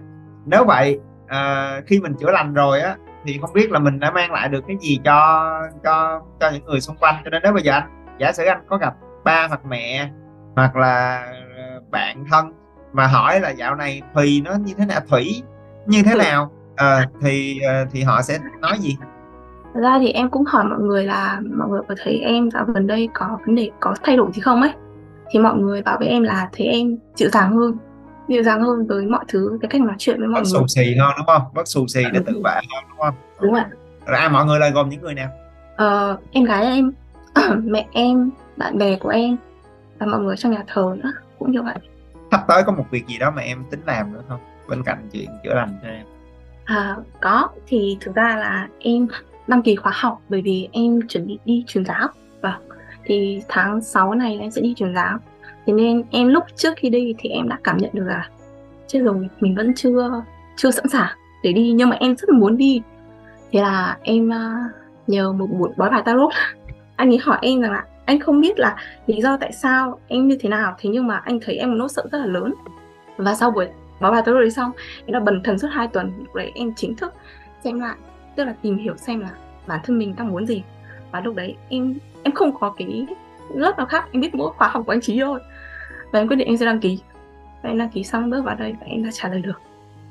nếu 0.46 0.64
vậy 0.64 1.00
à, 1.26 1.80
khi 1.86 2.00
mình 2.00 2.14
chữa 2.14 2.30
lành 2.30 2.54
rồi 2.54 2.80
á 2.80 2.96
thì 3.24 3.38
không 3.40 3.52
biết 3.52 3.70
là 3.70 3.78
mình 3.78 4.00
đã 4.00 4.10
mang 4.10 4.32
lại 4.32 4.48
được 4.48 4.64
cái 4.68 4.76
gì 4.80 5.00
cho 5.04 5.50
cho 5.84 6.22
cho 6.40 6.50
những 6.50 6.64
người 6.64 6.80
xung 6.80 6.96
quanh. 6.96 7.14
Cho 7.24 7.30
nên 7.30 7.42
nếu 7.42 7.52
bây 7.52 7.62
giờ 7.62 7.72
anh 7.72 8.16
giả 8.18 8.32
sử 8.32 8.44
anh 8.44 8.64
có 8.68 8.76
gặp 8.76 8.94
ba 9.24 9.46
hoặc 9.48 9.60
mẹ 9.68 10.10
hoặc 10.56 10.76
là 10.76 11.26
ờ, 11.56 11.80
bạn 11.90 12.24
thân 12.30 12.52
mà 12.92 13.06
hỏi 13.06 13.40
là 13.40 13.50
dạo 13.50 13.74
này 13.74 14.02
thùy 14.14 14.42
nó 14.44 14.54
như 14.54 14.74
thế 14.78 14.86
nào 14.86 15.00
thủy 15.08 15.42
như 15.86 16.02
thế 16.02 16.14
nào 16.14 16.50
à, 16.76 17.08
thì 17.20 17.60
ờ, 17.60 17.84
thì 17.92 18.02
họ 18.02 18.22
sẽ 18.22 18.38
nói 18.60 18.78
gì? 18.78 18.96
Thật 19.74 19.80
ra 19.80 19.98
thì 20.00 20.12
em 20.12 20.30
cũng 20.30 20.44
hỏi 20.44 20.64
mọi 20.64 20.78
người 20.78 21.04
là 21.04 21.40
mọi 21.58 21.68
người 21.68 21.80
có 21.88 21.94
thấy 22.04 22.18
em 22.18 22.50
dạo 22.50 22.64
gần 22.64 22.86
đây 22.86 23.08
có 23.14 23.38
vấn 23.46 23.54
đề 23.54 23.70
có 23.80 23.94
thay 24.02 24.16
đổi 24.16 24.32
gì 24.32 24.40
không 24.40 24.62
ấy? 24.62 24.72
Thì 25.30 25.38
mọi 25.38 25.56
người 25.56 25.82
bảo 25.82 25.96
với 25.98 26.08
em 26.08 26.22
là 26.22 26.48
thấy 26.52 26.66
em 26.66 26.96
dịu 27.14 27.28
dàng 27.28 27.52
hơn 27.52 27.76
dịu 28.28 28.42
dàng 28.42 28.62
hơn 28.62 28.86
với 28.86 29.06
mọi 29.06 29.24
thứ 29.28 29.58
cái 29.62 29.68
cách 29.68 29.80
nói 29.80 29.94
chuyện 29.98 30.18
với 30.18 30.28
mọi 30.28 30.40
bớt 30.40 30.50
người. 30.50 30.60
xù 30.60 30.66
xì 30.66 30.94
hơn 30.94 31.12
đúng 31.16 31.26
không? 31.26 31.42
Bớt 31.54 31.68
xù 31.68 31.86
xì 31.86 32.02
để 32.12 32.20
tự 32.26 32.42
vệ 32.44 32.54
hơn 32.54 32.84
đúng 32.88 32.98
không? 32.98 33.14
Đúng 33.40 33.54
ạ. 33.54 33.68
Rồi 34.06 34.16
à, 34.18 34.28
mọi 34.28 34.44
người 34.44 34.58
là 34.58 34.68
gồm 34.68 34.88
những 34.88 35.00
người 35.00 35.14
nào? 35.14 35.28
Ờ, 35.76 36.18
em 36.32 36.44
gái 36.44 36.64
em 36.64 36.92
mẹ 37.64 37.86
em 37.92 38.30
bạn 38.56 38.78
bè 38.78 38.96
của 38.96 39.08
em 39.08 39.36
và 39.98 40.06
mọi 40.06 40.20
người 40.20 40.36
trong 40.36 40.52
nhà 40.52 40.64
thờ 40.66 40.96
nữa 41.02 41.12
cũng 41.38 41.52
như 41.52 41.62
vậy. 41.62 41.76
Sắp 42.30 42.44
tới 42.48 42.62
có 42.62 42.72
một 42.72 42.84
việc 42.90 43.06
gì 43.06 43.18
đó 43.18 43.30
mà 43.30 43.42
em 43.42 43.64
tính 43.70 43.80
làm 43.86 44.12
nữa 44.12 44.22
không? 44.28 44.40
Bên 44.68 44.82
cạnh 44.82 45.08
chuyện 45.12 45.28
chữa 45.44 45.54
lành 45.54 45.78
cho 45.82 45.88
em. 45.88 46.04
À, 46.64 46.96
có. 47.20 47.48
Thì 47.66 47.96
thực 48.00 48.14
ra 48.14 48.36
là 48.36 48.68
em 48.78 49.06
đăng 49.46 49.62
ký 49.62 49.76
khóa 49.76 49.92
học 49.94 50.20
bởi 50.28 50.42
vì 50.42 50.68
em 50.72 51.00
chuẩn 51.08 51.26
bị 51.26 51.38
đi 51.44 51.64
truyền 51.66 51.84
giáo 51.84 52.08
thì 53.04 53.42
tháng 53.48 53.80
6 53.80 54.14
này 54.14 54.38
em 54.40 54.50
sẽ 54.50 54.60
đi 54.60 54.74
truyền 54.74 54.94
giáo. 54.94 55.18
Thế 55.66 55.72
nên 55.72 56.02
em 56.10 56.28
lúc 56.28 56.44
trước 56.56 56.74
khi 56.76 56.90
đi 56.90 57.14
thì 57.18 57.28
em 57.28 57.48
đã 57.48 57.58
cảm 57.64 57.76
nhận 57.76 57.90
được 57.92 58.04
là 58.06 58.28
chết 58.86 59.00
rồi 59.02 59.28
mình 59.40 59.54
vẫn 59.54 59.74
chưa 59.74 60.22
chưa 60.56 60.70
sẵn 60.70 60.88
sàng 60.88 61.16
để 61.42 61.52
đi. 61.52 61.72
Nhưng 61.72 61.88
mà 61.88 61.96
em 62.00 62.16
rất 62.16 62.28
là 62.28 62.38
muốn 62.38 62.56
đi. 62.56 62.82
Thế 63.52 63.60
là 63.60 63.98
em 64.02 64.28
uh, 64.28 64.74
nhờ 65.06 65.32
một 65.32 65.46
buổi 65.46 65.70
bói 65.76 65.90
bài 65.90 66.02
tarot. 66.04 66.32
Anh 66.96 67.08
ấy 67.08 67.18
hỏi 67.22 67.38
em 67.42 67.60
rằng 67.60 67.72
là 67.72 67.84
anh 68.04 68.20
không 68.20 68.40
biết 68.40 68.58
là 68.58 68.76
lý 69.06 69.22
do 69.22 69.36
tại 69.36 69.52
sao 69.52 69.98
em 70.08 70.28
như 70.28 70.36
thế 70.40 70.48
nào. 70.48 70.76
Thế 70.78 70.90
nhưng 70.90 71.06
mà 71.06 71.16
anh 71.16 71.38
thấy 71.42 71.56
em 71.56 71.78
một 71.78 71.88
sợ 71.88 72.02
rất 72.12 72.18
là 72.18 72.26
lớn. 72.26 72.54
Và 73.16 73.34
sau 73.34 73.50
buổi 73.50 73.68
báo 74.00 74.12
bài 74.12 74.22
tarot 74.26 74.40
đấy 74.40 74.50
xong 74.50 74.70
em 75.06 75.12
đã 75.12 75.20
bần 75.20 75.42
thần 75.42 75.58
suốt 75.58 75.68
2 75.72 75.88
tuần 75.88 76.12
để 76.34 76.52
em 76.54 76.72
chính 76.76 76.96
thức 76.96 77.14
xem 77.64 77.80
lại 77.80 77.96
tức 78.36 78.44
là 78.44 78.54
tìm 78.62 78.78
hiểu 78.78 78.96
xem 78.96 79.20
là 79.20 79.30
bản 79.66 79.80
thân 79.84 79.98
mình 79.98 80.14
đang 80.16 80.28
muốn 80.28 80.46
gì 80.46 80.62
và 81.14 81.20
lúc 81.20 81.34
đấy 81.34 81.56
em 81.68 81.94
em 82.22 82.34
không 82.34 82.58
có 82.60 82.74
cái 82.78 83.06
lớp 83.54 83.72
nào 83.76 83.86
khác 83.86 84.04
em 84.12 84.20
biết 84.20 84.34
mỗi 84.34 84.52
khóa 84.56 84.68
học 84.68 84.82
của 84.86 84.92
anh 84.92 85.00
trí 85.00 85.20
thôi. 85.20 85.40
Và 86.12 86.18
em 86.18 86.28
quyết 86.28 86.36
định 86.36 86.48
em 86.48 86.56
sẽ 86.56 86.66
đăng 86.66 86.80
ký. 86.80 87.02
Và 87.62 87.70
em 87.70 87.78
đăng 87.78 87.88
ký 87.88 88.04
xong 88.04 88.30
bước 88.30 88.44
vào 88.44 88.54
đây 88.54 88.74
và 88.80 88.86
em 88.86 89.04
đã 89.04 89.10
trả 89.12 89.28
lời 89.28 89.40
được. 89.40 89.60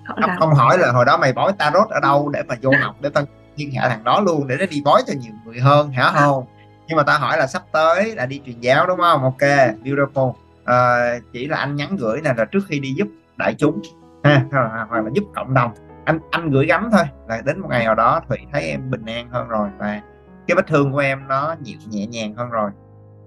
Không, 0.06 0.18
không 0.39 0.54
hỏi 0.54 0.78
là 0.78 0.92
hồi 0.92 1.06
đó 1.06 1.18
mày 1.18 1.34
bói 1.34 1.54
tarot 1.58 1.89
ở 1.89 2.00
đâu 2.00 2.30
để 2.30 2.44
mà 2.48 2.56
vô 2.62 2.72
học 2.82 2.96
để 3.02 3.10
tao 3.13 3.24
thiên 3.56 3.72
hạ 3.72 3.89
thằng 3.89 4.04
đó 4.04 4.20
luôn 4.20 4.48
để 4.48 4.56
nó 4.60 4.66
đi 4.66 4.82
bói 4.86 5.02
cho 5.08 5.13
nhiều 5.22 5.34
người 5.46 5.60
hơn 5.60 5.92
hả 5.92 6.12
không? 6.13 6.46
Nhưng 6.88 6.98
mà 6.98 7.04
ta 7.04 7.18
hỏi 7.18 7.38
là 7.38 7.48
sắp 7.48 7.63
tới 7.72 8.16
là 8.16 8.26
đi 8.26 8.42
truyền 8.46 8.60
giáo 8.60 8.88
đúng 8.88 9.00
không? 9.00 9.24
Ok 9.24 9.42
beautiful. 9.84 10.34
À, 10.66 11.10
chỉ 11.34 11.48
là 11.48 11.58
anh 11.58 11.76
nhắn 11.76 11.96
gửi 11.96 12.22
này 12.22 12.34
là 12.38 12.46
trước 12.46 12.62
khi 12.68 12.80
đi 12.80 12.94
giúp 12.98 13.08
đại 13.38 13.54
chúng. 13.58 13.82
Ha 14.24 14.46
hoặc 14.89 14.92
là 14.92 15.10
giúp 15.13 15.24
cộng 15.36 15.54
đồng. 15.54 15.72
Anh 16.06 16.20
anh 16.32 16.50
gửi 16.50 16.66
gắm 16.66 16.89
thôi 16.92 17.04
là 17.28 17.42
đến 17.46 17.60
một 17.60 17.68
ngày 17.70 17.86
nào 17.86 17.96
đó 17.96 18.22
thủy 18.30 18.38
thấy 18.54 18.63
em 18.63 18.92
bình 18.92 19.06
an 19.06 19.28
hơn 19.32 19.48
rồi 19.48 19.70
và 19.78 20.02
cái 20.47 20.56
vết 20.56 20.67
thương 20.67 20.91
của 20.91 20.97
em 20.97 21.27
nó 21.27 21.56
nhẹ 21.62 21.73
nhẹ 21.89 22.08
nhàng 22.08 22.36
hơn 22.36 22.49
rồi. 22.49 22.71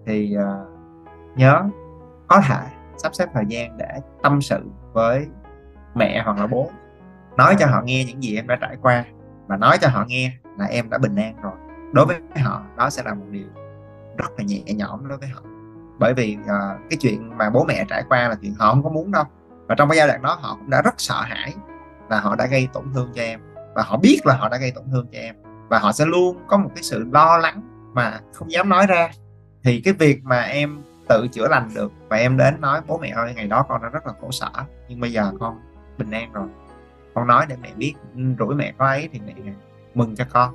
Thì 0.07 0.37
uh, 0.39 0.69
nhớ 1.37 1.63
có 2.27 2.41
thể 2.49 2.61
sắp 2.97 3.15
xếp 3.15 3.27
thời 3.35 3.45
gian 3.49 3.77
để 3.77 3.89
tâm 4.23 4.43
sự 4.43 4.61
với 4.93 5.27
mẹ 5.95 6.23
hoặc 6.25 6.39
là 6.39 6.47
bố. 6.47 6.71
Nói 7.37 7.57
cho 7.59 7.67
họ 7.67 7.83
nghe 7.85 8.05
những 8.05 8.23
gì 8.23 8.37
em 8.37 8.47
đã 8.47 8.57
trải 8.61 8.77
qua 8.83 9.05
và 9.47 9.57
nói 9.57 9.79
cho 9.81 9.89
họ 9.89 10.05
nghe 10.09 10.33
là 10.59 10.67
em 10.67 10.91
đã 10.91 10.99
bình 10.99 11.17
an 11.17 11.35
rồi. 11.43 11.53
Đối 11.93 12.07
với 12.07 12.21
họ 12.45 12.63
đó 12.77 12.91
sẽ 12.91 13.03
là 13.03 13.15
một 13.15 13.27
điều 13.31 13.49
rất 14.17 14.31
là 14.39 14.45
nhẹ 14.45 14.63
nhõm 14.67 15.09
đối 15.09 15.19
với 15.19 15.29
họ. 15.29 15.43
Bởi 15.99 16.15
vì 16.15 16.37
uh, 16.41 16.81
cái 16.91 16.97
chuyện 17.01 17.39
mà 17.39 17.51
bố 17.51 17.65
mẹ 17.65 17.85
trải 17.89 18.03
qua 18.09 18.29
là 18.29 18.35
chuyện 18.35 18.55
họ 18.59 18.71
không 18.71 18.83
có 18.83 18.91
muốn 18.91 19.13
đâu. 19.13 19.25
Và 19.69 19.75
trong 19.75 19.89
cái 19.89 19.99
giai 19.99 20.09
đoạn 20.09 20.23
đó 20.23 20.39
họ 20.41 20.57
cũng 20.59 20.71
đã 20.71 20.83
rất 20.83 20.95
sợ 20.99 21.21
hãi 21.21 21.55
là 22.11 22.21
họ 22.21 22.37
đã 22.37 22.47
gây 22.47 22.69
tổn 22.73 22.85
thương 22.95 23.13
cho 23.15 23.23
em. 23.23 23.41
Và 23.75 23.83
họ 23.83 23.97
biết 23.97 24.21
là 24.25 24.37
họ 24.37 24.49
đã 24.49 24.57
gây 24.57 24.71
tổn 24.71 24.85
thương 24.93 25.07
cho 25.13 25.19
em 25.19 25.35
và 25.69 25.79
họ 25.79 25.93
sẽ 25.93 26.05
luôn 26.07 26.37
có 26.47 26.57
một 26.57 26.71
cái 26.75 26.83
sự 26.83 27.09
lo 27.13 27.37
lắng 27.37 27.61
mà 27.95 28.21
không 28.33 28.53
dám 28.53 28.69
nói 28.69 28.87
ra. 28.87 29.11
Thì 29.65 29.81
cái 29.85 29.95
việc 29.95 30.21
mà 30.25 30.41
em 30.41 30.83
tự 31.09 31.27
chữa 31.33 31.49
lành 31.49 31.71
được 31.75 31.93
và 32.09 32.17
em 32.17 32.37
đến 32.37 32.61
nói, 32.61 32.81
bố 32.87 32.99
mẹ 32.99 33.09
ơi, 33.09 33.33
ngày 33.37 33.47
đó 33.47 33.65
con 33.69 33.83
đã 33.83 33.89
rất 33.89 34.07
là 34.07 34.13
khổ 34.21 34.31
sở, 34.31 34.51
nhưng 34.89 35.01
bây 35.01 35.13
giờ 35.13 35.33
con 35.41 35.61
bình 35.99 36.11
an 36.11 36.33
rồi. 36.33 36.49
Con 37.15 37.27
nói 37.27 37.47
để 37.49 37.57
mẹ 37.63 37.73
biết 37.77 37.95
ừ, 38.15 38.21
rủi 38.39 38.55
mẹ 38.55 38.73
có 38.79 38.87
ấy 38.87 39.09
thì 39.13 39.21
mẹ 39.27 39.35
mừng 39.95 40.17
cho 40.17 40.25
con. 40.33 40.55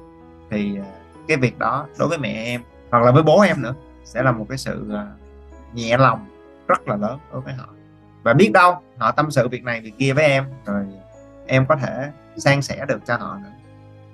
Thì 0.49 0.77
à, 0.77 0.85
cái 1.27 1.37
việc 1.37 1.59
đó 1.59 1.87
đối 1.99 2.07
với 2.07 2.17
mẹ 2.17 2.43
em, 2.45 2.61
hoặc 2.91 3.03
là 3.03 3.11
với 3.11 3.23
bố 3.23 3.41
em 3.41 3.61
nữa, 3.61 3.73
sẽ 4.03 4.23
là 4.23 4.31
một 4.31 4.45
cái 4.49 4.57
sự 4.57 4.91
à, 4.93 5.07
nhẹ 5.73 5.97
lòng 5.97 6.25
rất 6.67 6.87
là 6.87 6.95
lớn 6.95 7.19
đối 7.31 7.41
với 7.41 7.53
họ. 7.53 7.65
Và 8.23 8.33
biết 8.33 8.51
đâu 8.53 8.75
họ 8.97 9.11
tâm 9.11 9.31
sự 9.31 9.47
việc 9.47 9.63
này, 9.63 9.81
việc 9.81 9.93
kia 9.97 10.13
với 10.13 10.25
em, 10.25 10.45
rồi 10.65 10.85
em 11.47 11.65
có 11.65 11.75
thể 11.75 12.11
san 12.37 12.61
sẻ 12.61 12.85
được 12.87 12.99
cho 13.05 13.17
họ 13.17 13.37
nữa 13.43 13.49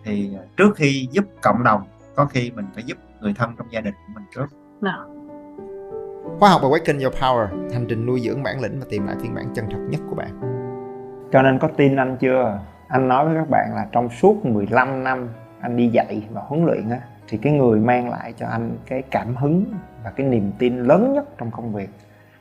thì 0.07 0.29
trước 0.57 0.75
khi 0.75 1.07
giúp 1.11 1.25
cộng 1.41 1.63
đồng 1.63 1.81
có 2.15 2.25
khi 2.25 2.51
mình 2.55 2.65
phải 2.73 2.83
giúp 2.83 2.97
người 3.21 3.33
thân 3.33 3.55
trong 3.57 3.67
gia 3.71 3.81
đình 3.81 3.93
của 3.93 4.13
mình 4.13 4.23
trước 4.35 4.45
Nào. 4.81 5.07
Khóa 6.39 6.49
học 6.49 6.61
Awaken 6.61 7.03
Your 7.03 7.15
Power, 7.15 7.71
hành 7.73 7.85
trình 7.89 8.05
nuôi 8.05 8.19
dưỡng 8.19 8.43
bản 8.43 8.61
lĩnh 8.61 8.79
và 8.79 8.85
tìm 8.89 9.07
lại 9.07 9.15
phiên 9.21 9.35
bản 9.35 9.45
chân 9.55 9.65
thật 9.71 9.87
nhất 9.89 10.01
của 10.09 10.15
bạn. 10.15 10.41
Cho 11.31 11.41
nên 11.41 11.59
có 11.59 11.67
tin 11.77 11.95
anh 11.95 12.17
chưa? 12.19 12.59
Anh 12.87 13.07
nói 13.07 13.25
với 13.25 13.35
các 13.35 13.49
bạn 13.49 13.75
là 13.75 13.87
trong 13.91 14.09
suốt 14.09 14.45
15 14.45 15.03
năm 15.03 15.29
anh 15.61 15.77
đi 15.77 15.87
dạy 15.87 16.23
và 16.31 16.41
huấn 16.41 16.65
luyện 16.65 16.89
á, 16.89 16.99
thì 17.27 17.37
cái 17.37 17.53
người 17.53 17.79
mang 17.79 18.09
lại 18.09 18.33
cho 18.37 18.47
anh 18.47 18.77
cái 18.85 19.01
cảm 19.11 19.35
hứng 19.35 19.65
và 20.03 20.11
cái 20.11 20.27
niềm 20.27 20.51
tin 20.59 20.83
lớn 20.83 21.13
nhất 21.13 21.25
trong 21.37 21.51
công 21.51 21.73
việc 21.73 21.89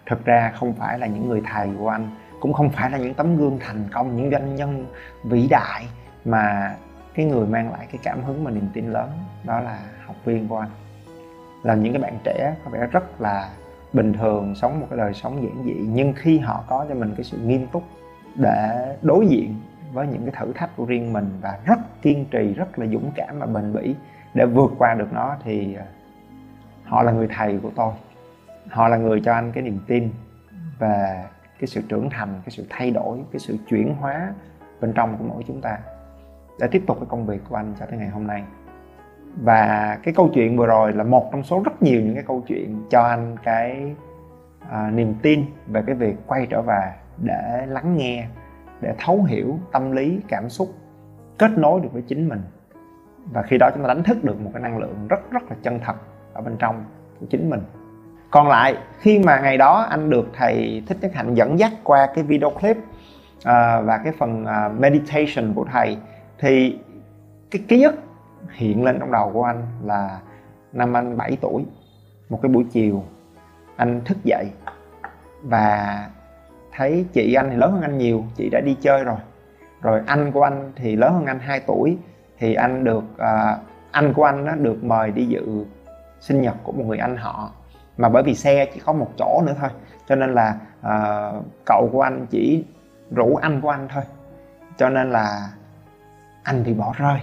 thực 0.07 0.25
ra 0.25 0.53
không 0.55 0.73
phải 0.73 0.99
là 0.99 1.07
những 1.07 1.29
người 1.29 1.43
thầy 1.53 1.69
của 1.79 1.89
anh 1.89 2.11
cũng 2.41 2.53
không 2.53 2.71
phải 2.71 2.91
là 2.91 2.99
những 2.99 3.15
tấm 3.15 3.37
gương 3.37 3.59
thành 3.61 3.85
công 3.93 4.17
những 4.17 4.31
doanh 4.31 4.55
nhân 4.55 4.87
vĩ 5.25 5.47
đại 5.51 5.87
mà 6.25 6.75
cái 7.17 7.27
người 7.27 7.47
mang 7.47 7.73
lại 7.73 7.87
cái 7.93 8.01
cảm 8.03 8.23
hứng 8.23 8.45
và 8.45 8.51
niềm 8.51 8.69
tin 8.73 8.91
lớn, 8.91 9.11
đó 9.45 9.61
là 9.61 9.79
học 10.07 10.17
viên 10.25 10.49
của 10.49 10.59
anh. 10.59 10.71
Là 11.63 11.75
những 11.75 11.93
cái 11.93 12.03
bạn 12.03 12.19
trẻ 12.25 12.55
có 12.65 12.71
vẻ 12.71 12.87
rất 12.87 13.21
là 13.21 13.51
bình 13.93 14.13
thường, 14.13 14.55
sống 14.55 14.81
một 14.81 14.87
cái 14.91 14.97
đời 14.97 15.15
sống 15.15 15.43
giản 15.43 15.65
dị, 15.65 15.75
nhưng 15.75 16.13
khi 16.17 16.39
họ 16.39 16.65
có 16.69 16.87
cho 16.89 16.95
mình 16.95 17.15
cái 17.17 17.25
sự 17.25 17.39
nghiêm 17.39 17.67
túc 17.67 17.83
để 18.35 18.97
đối 19.03 19.27
diện 19.27 19.55
với 19.93 20.07
những 20.07 20.23
cái 20.25 20.35
thử 20.41 20.53
thách 20.53 20.77
của 20.77 20.85
riêng 20.85 21.13
mình 21.13 21.29
và 21.41 21.59
rất 21.65 22.03
kiên 22.03 22.25
trì, 22.31 22.55
rất 22.55 22.79
là 22.79 22.87
dũng 22.87 23.11
cảm 23.15 23.39
và 23.39 23.47
bền 23.47 23.73
bỉ 23.73 23.95
để 24.35 24.47
vượt 24.47 24.73
qua 24.79 24.95
được 24.95 25.13
nó 25.13 25.37
thì 25.45 25.75
à, 25.75 25.85
họ 26.85 27.03
là 27.03 27.13
người 27.13 27.29
thầy 27.37 27.59
của 27.63 27.71
tôi. 27.77 27.93
Họ 28.69 28.89
là 28.89 28.97
người 28.97 29.21
cho 29.25 29.33
anh 29.33 29.53
cái 29.53 29.63
niềm 29.63 29.79
tin 29.87 30.11
về 30.79 31.25
cái 31.61 31.67
sự 31.67 31.83
trưởng 31.89 32.11
thành, 32.11 32.29
cái 32.45 32.51
sự 32.51 32.67
thay 32.71 32.91
đổi, 32.91 33.19
cái 33.33 33.41
sự 33.41 33.57
chuyển 33.69 33.95
hóa 33.95 34.33
bên 34.81 34.93
trong 34.93 35.17
của 35.19 35.25
mỗi 35.29 35.43
chúng 35.47 35.61
ta 35.61 35.79
để 36.59 36.69
tiếp 36.71 36.83
tục 36.87 36.97
cái 37.01 37.07
công 37.09 37.27
việc 37.27 37.41
của 37.49 37.57
anh 37.57 37.75
cho 37.81 37.87
tới 37.87 37.99
ngày 37.99 38.09
hôm 38.09 38.27
nay. 38.27 38.45
Và 39.43 39.99
cái 40.03 40.15
câu 40.15 40.31
chuyện 40.35 40.57
vừa 40.57 40.67
rồi 40.67 40.93
là 40.93 41.05
một 41.05 41.29
trong 41.33 41.43
số 41.43 41.63
rất 41.65 41.83
nhiều 41.83 42.01
những 42.01 42.15
cái 42.15 42.25
câu 42.27 42.43
chuyện 42.47 42.83
cho 42.91 43.03
anh 43.03 43.37
cái 43.43 43.95
à, 44.71 44.91
niềm 44.91 45.15
tin 45.23 45.45
về 45.67 45.83
cái 45.87 45.95
việc 45.95 46.17
quay 46.27 46.47
trở 46.51 46.63
về 46.63 46.93
để 47.19 47.67
lắng 47.67 47.97
nghe 47.97 48.27
để 48.81 48.95
thấu 48.99 49.23
hiểu 49.23 49.59
tâm 49.73 49.93
lý 49.93 50.21
cảm 50.29 50.49
xúc 50.49 50.69
kết 51.39 51.51
nối 51.59 51.81
được 51.81 51.89
với 51.93 52.03
chính 52.03 52.29
mình. 52.29 52.43
Và 53.33 53.43
khi 53.43 53.57
đó 53.59 53.71
chúng 53.75 53.83
ta 53.83 53.89
đánh 53.89 54.03
thức 54.03 54.25
được 54.25 54.41
một 54.41 54.51
cái 54.53 54.63
năng 54.63 54.79
lượng 54.79 55.07
rất 55.09 55.31
rất 55.31 55.43
là 55.51 55.57
chân 55.63 55.81
thật 55.85 55.97
ở 56.33 56.43
bên 56.43 56.57
trong 56.59 56.85
của 57.21 57.27
chính 57.31 57.51
mình. 57.51 57.61
Còn 58.31 58.49
lại 58.49 58.77
khi 58.99 59.19
mà 59.19 59.41
ngày 59.41 59.59
đó 59.59 59.87
anh 59.91 60.11
được 60.11 60.29
thầy 60.35 60.83
thích 60.87 60.99
nhất 61.01 61.11
hạnh 61.15 61.35
dẫn 61.35 61.59
dắt 61.59 61.73
qua 61.85 62.09
cái 62.15 62.25
video 62.25 62.51
clip 62.51 62.77
uh, 62.77 63.45
và 63.85 64.01
cái 64.05 64.13
phần 64.19 64.45
uh, 64.45 64.81
meditation 64.81 65.55
của 65.55 65.67
thầy 65.73 65.99
thì 66.39 66.79
cái 67.51 67.63
ký 67.69 67.83
ức 67.83 67.95
hiện 68.53 68.85
lên 68.85 68.97
trong 69.01 69.13
đầu 69.13 69.31
của 69.33 69.43
anh 69.43 69.63
là 69.85 70.21
năm 70.73 70.97
anh 70.97 71.17
7 71.17 71.37
tuổi 71.41 71.65
một 72.29 72.39
cái 72.43 72.53
buổi 72.53 72.65
chiều 72.73 73.03
anh 73.77 74.01
thức 74.05 74.19
dậy 74.25 74.51
và 75.43 76.09
thấy 76.73 77.07
chị 77.13 77.35
anh 77.35 77.51
thì 77.51 77.57
lớn 77.57 77.73
hơn 77.73 77.83
anh 77.83 77.99
nhiều 77.99 78.25
chị 78.37 78.49
đã 78.53 78.61
đi 78.61 78.77
chơi 78.81 79.05
rồi. 79.05 79.17
Rồi 79.83 80.01
anh 80.07 80.33
của 80.33 80.43
anh 80.43 80.73
thì 80.77 80.97
lớn 80.97 81.13
hơn 81.15 81.27
anh 81.27 81.39
2 81.39 81.61
tuổi 81.61 81.99
thì 82.39 82.55
anh 82.55 82.85
được 82.85 83.05
uh, 83.15 83.59
anh 83.91 84.13
của 84.15 84.25
anh 84.25 84.45
nó 84.45 84.55
được 84.55 84.85
mời 84.85 85.11
đi 85.11 85.27
dự 85.27 85.65
sinh 86.21 86.43
nhật 86.43 86.55
của 86.63 86.73
một 86.73 86.85
người 86.87 86.99
anh 86.99 87.17
họ. 87.17 87.51
Mà 87.97 88.09
bởi 88.09 88.23
vì 88.23 88.35
xe 88.35 88.67
chỉ 88.75 88.81
có 88.85 88.93
một 88.93 89.11
chỗ 89.19 89.43
nữa 89.47 89.55
thôi 89.61 89.71
cho 90.09 90.15
nên 90.15 90.35
là 90.35 90.57
uh, 90.81 91.45
cậu 91.65 91.89
của 91.93 92.03
anh 92.03 92.27
chỉ 92.31 92.65
rủ 93.11 93.37
anh 93.37 93.61
của 93.61 93.71
anh 93.71 93.89
thôi. 93.89 94.03
Cho 94.77 94.89
nên 94.89 95.11
là 95.11 95.49
anh 96.47 96.65
bị 96.65 96.75
bỏ 96.75 96.93
rơi. 96.97 97.21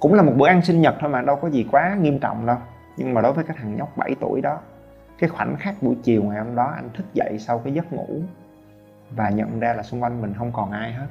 Cũng 0.00 0.14
là 0.14 0.22
một 0.22 0.32
bữa 0.36 0.46
ăn 0.46 0.62
sinh 0.62 0.80
nhật 0.80 0.94
thôi 1.00 1.10
mà, 1.10 1.22
đâu 1.22 1.36
có 1.36 1.50
gì 1.50 1.66
quá 1.70 1.96
nghiêm 2.00 2.18
trọng 2.18 2.46
đâu. 2.46 2.56
Nhưng 2.96 3.14
mà 3.14 3.20
đối 3.20 3.32
với 3.32 3.44
cái 3.44 3.56
thằng 3.60 3.76
nhóc 3.76 3.96
7 3.96 4.14
tuổi 4.20 4.40
đó, 4.40 4.58
cái 5.18 5.30
khoảnh 5.30 5.56
khắc 5.56 5.82
buổi 5.82 5.96
chiều 6.02 6.22
ngày 6.22 6.38
hôm 6.38 6.54
đó 6.54 6.72
anh 6.76 6.90
thức 6.94 7.04
dậy 7.14 7.36
sau 7.38 7.58
cái 7.58 7.74
giấc 7.74 7.92
ngủ 7.92 8.20
và 9.10 9.30
nhận 9.30 9.60
ra 9.60 9.72
là 9.72 9.82
xung 9.82 10.02
quanh 10.02 10.22
mình 10.22 10.34
không 10.38 10.52
còn 10.52 10.70
ai 10.70 10.92
hết. 10.92 11.06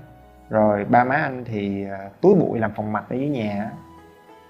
Rồi 0.49 0.85
ba 0.85 1.03
má 1.03 1.15
anh 1.15 1.43
thì 1.45 1.85
à, 1.89 2.09
túi 2.21 2.35
bụi 2.35 2.59
làm 2.59 2.71
phòng 2.75 2.91
mạch 2.91 3.09
ở 3.09 3.15
dưới 3.15 3.29
nhà 3.29 3.71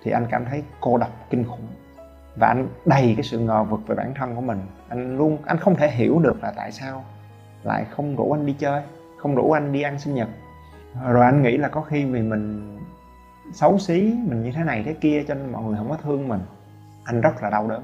thì 0.04 0.12
anh 0.12 0.26
cảm 0.30 0.46
thấy 0.46 0.64
cô 0.82 0.98
độc, 0.98 1.12
kinh 1.30 1.44
khủng. 1.44 1.68
Và 2.36 2.48
anh 2.48 2.68
đầy 2.86 3.14
cái 3.18 3.24
sự 3.24 3.40
ngờ 3.40 3.64
vực 3.64 3.80
về 3.88 3.96
bản 3.96 4.14
thân 4.16 4.36
của 4.36 4.42
mình. 4.42 4.60
Anh 4.90 5.18
luôn, 5.18 5.38
anh 5.46 5.58
không 5.58 5.76
thể 5.76 5.92
hiểu 5.92 6.20
được 6.20 6.44
là 6.44 6.54
tại 6.56 6.72
sao 6.72 7.04
lại 7.64 7.86
không 7.92 8.16
rủ 8.16 8.32
anh 8.32 8.46
đi 8.46 8.56
chơi, 8.60 8.82
không 9.18 9.36
rủ 9.36 9.52
anh 9.52 9.72
đi 9.72 9.82
ăn 9.82 10.00
sinh 10.00 10.16
nhật 10.16 10.28
rồi 11.06 11.26
anh 11.26 11.42
nghĩ 11.42 11.58
là 11.58 11.68
có 11.68 11.82
khi 11.82 12.06
vì 12.06 12.22
mình 12.22 12.74
xấu 13.54 13.78
xí, 13.78 14.18
mình 14.28 14.44
như 14.44 14.52
thế 14.52 14.64
này 14.64 14.84
thế 14.86 14.94
kia 14.94 15.24
cho 15.28 15.34
nên 15.34 15.52
mọi 15.52 15.64
người 15.64 15.78
không 15.78 15.90
có 15.90 15.98
thương 16.04 16.28
mình. 16.28 16.42
Anh 17.04 17.22
rất 17.22 17.44
là 17.44 17.50
đau 17.50 17.68
đớn. 17.68 17.84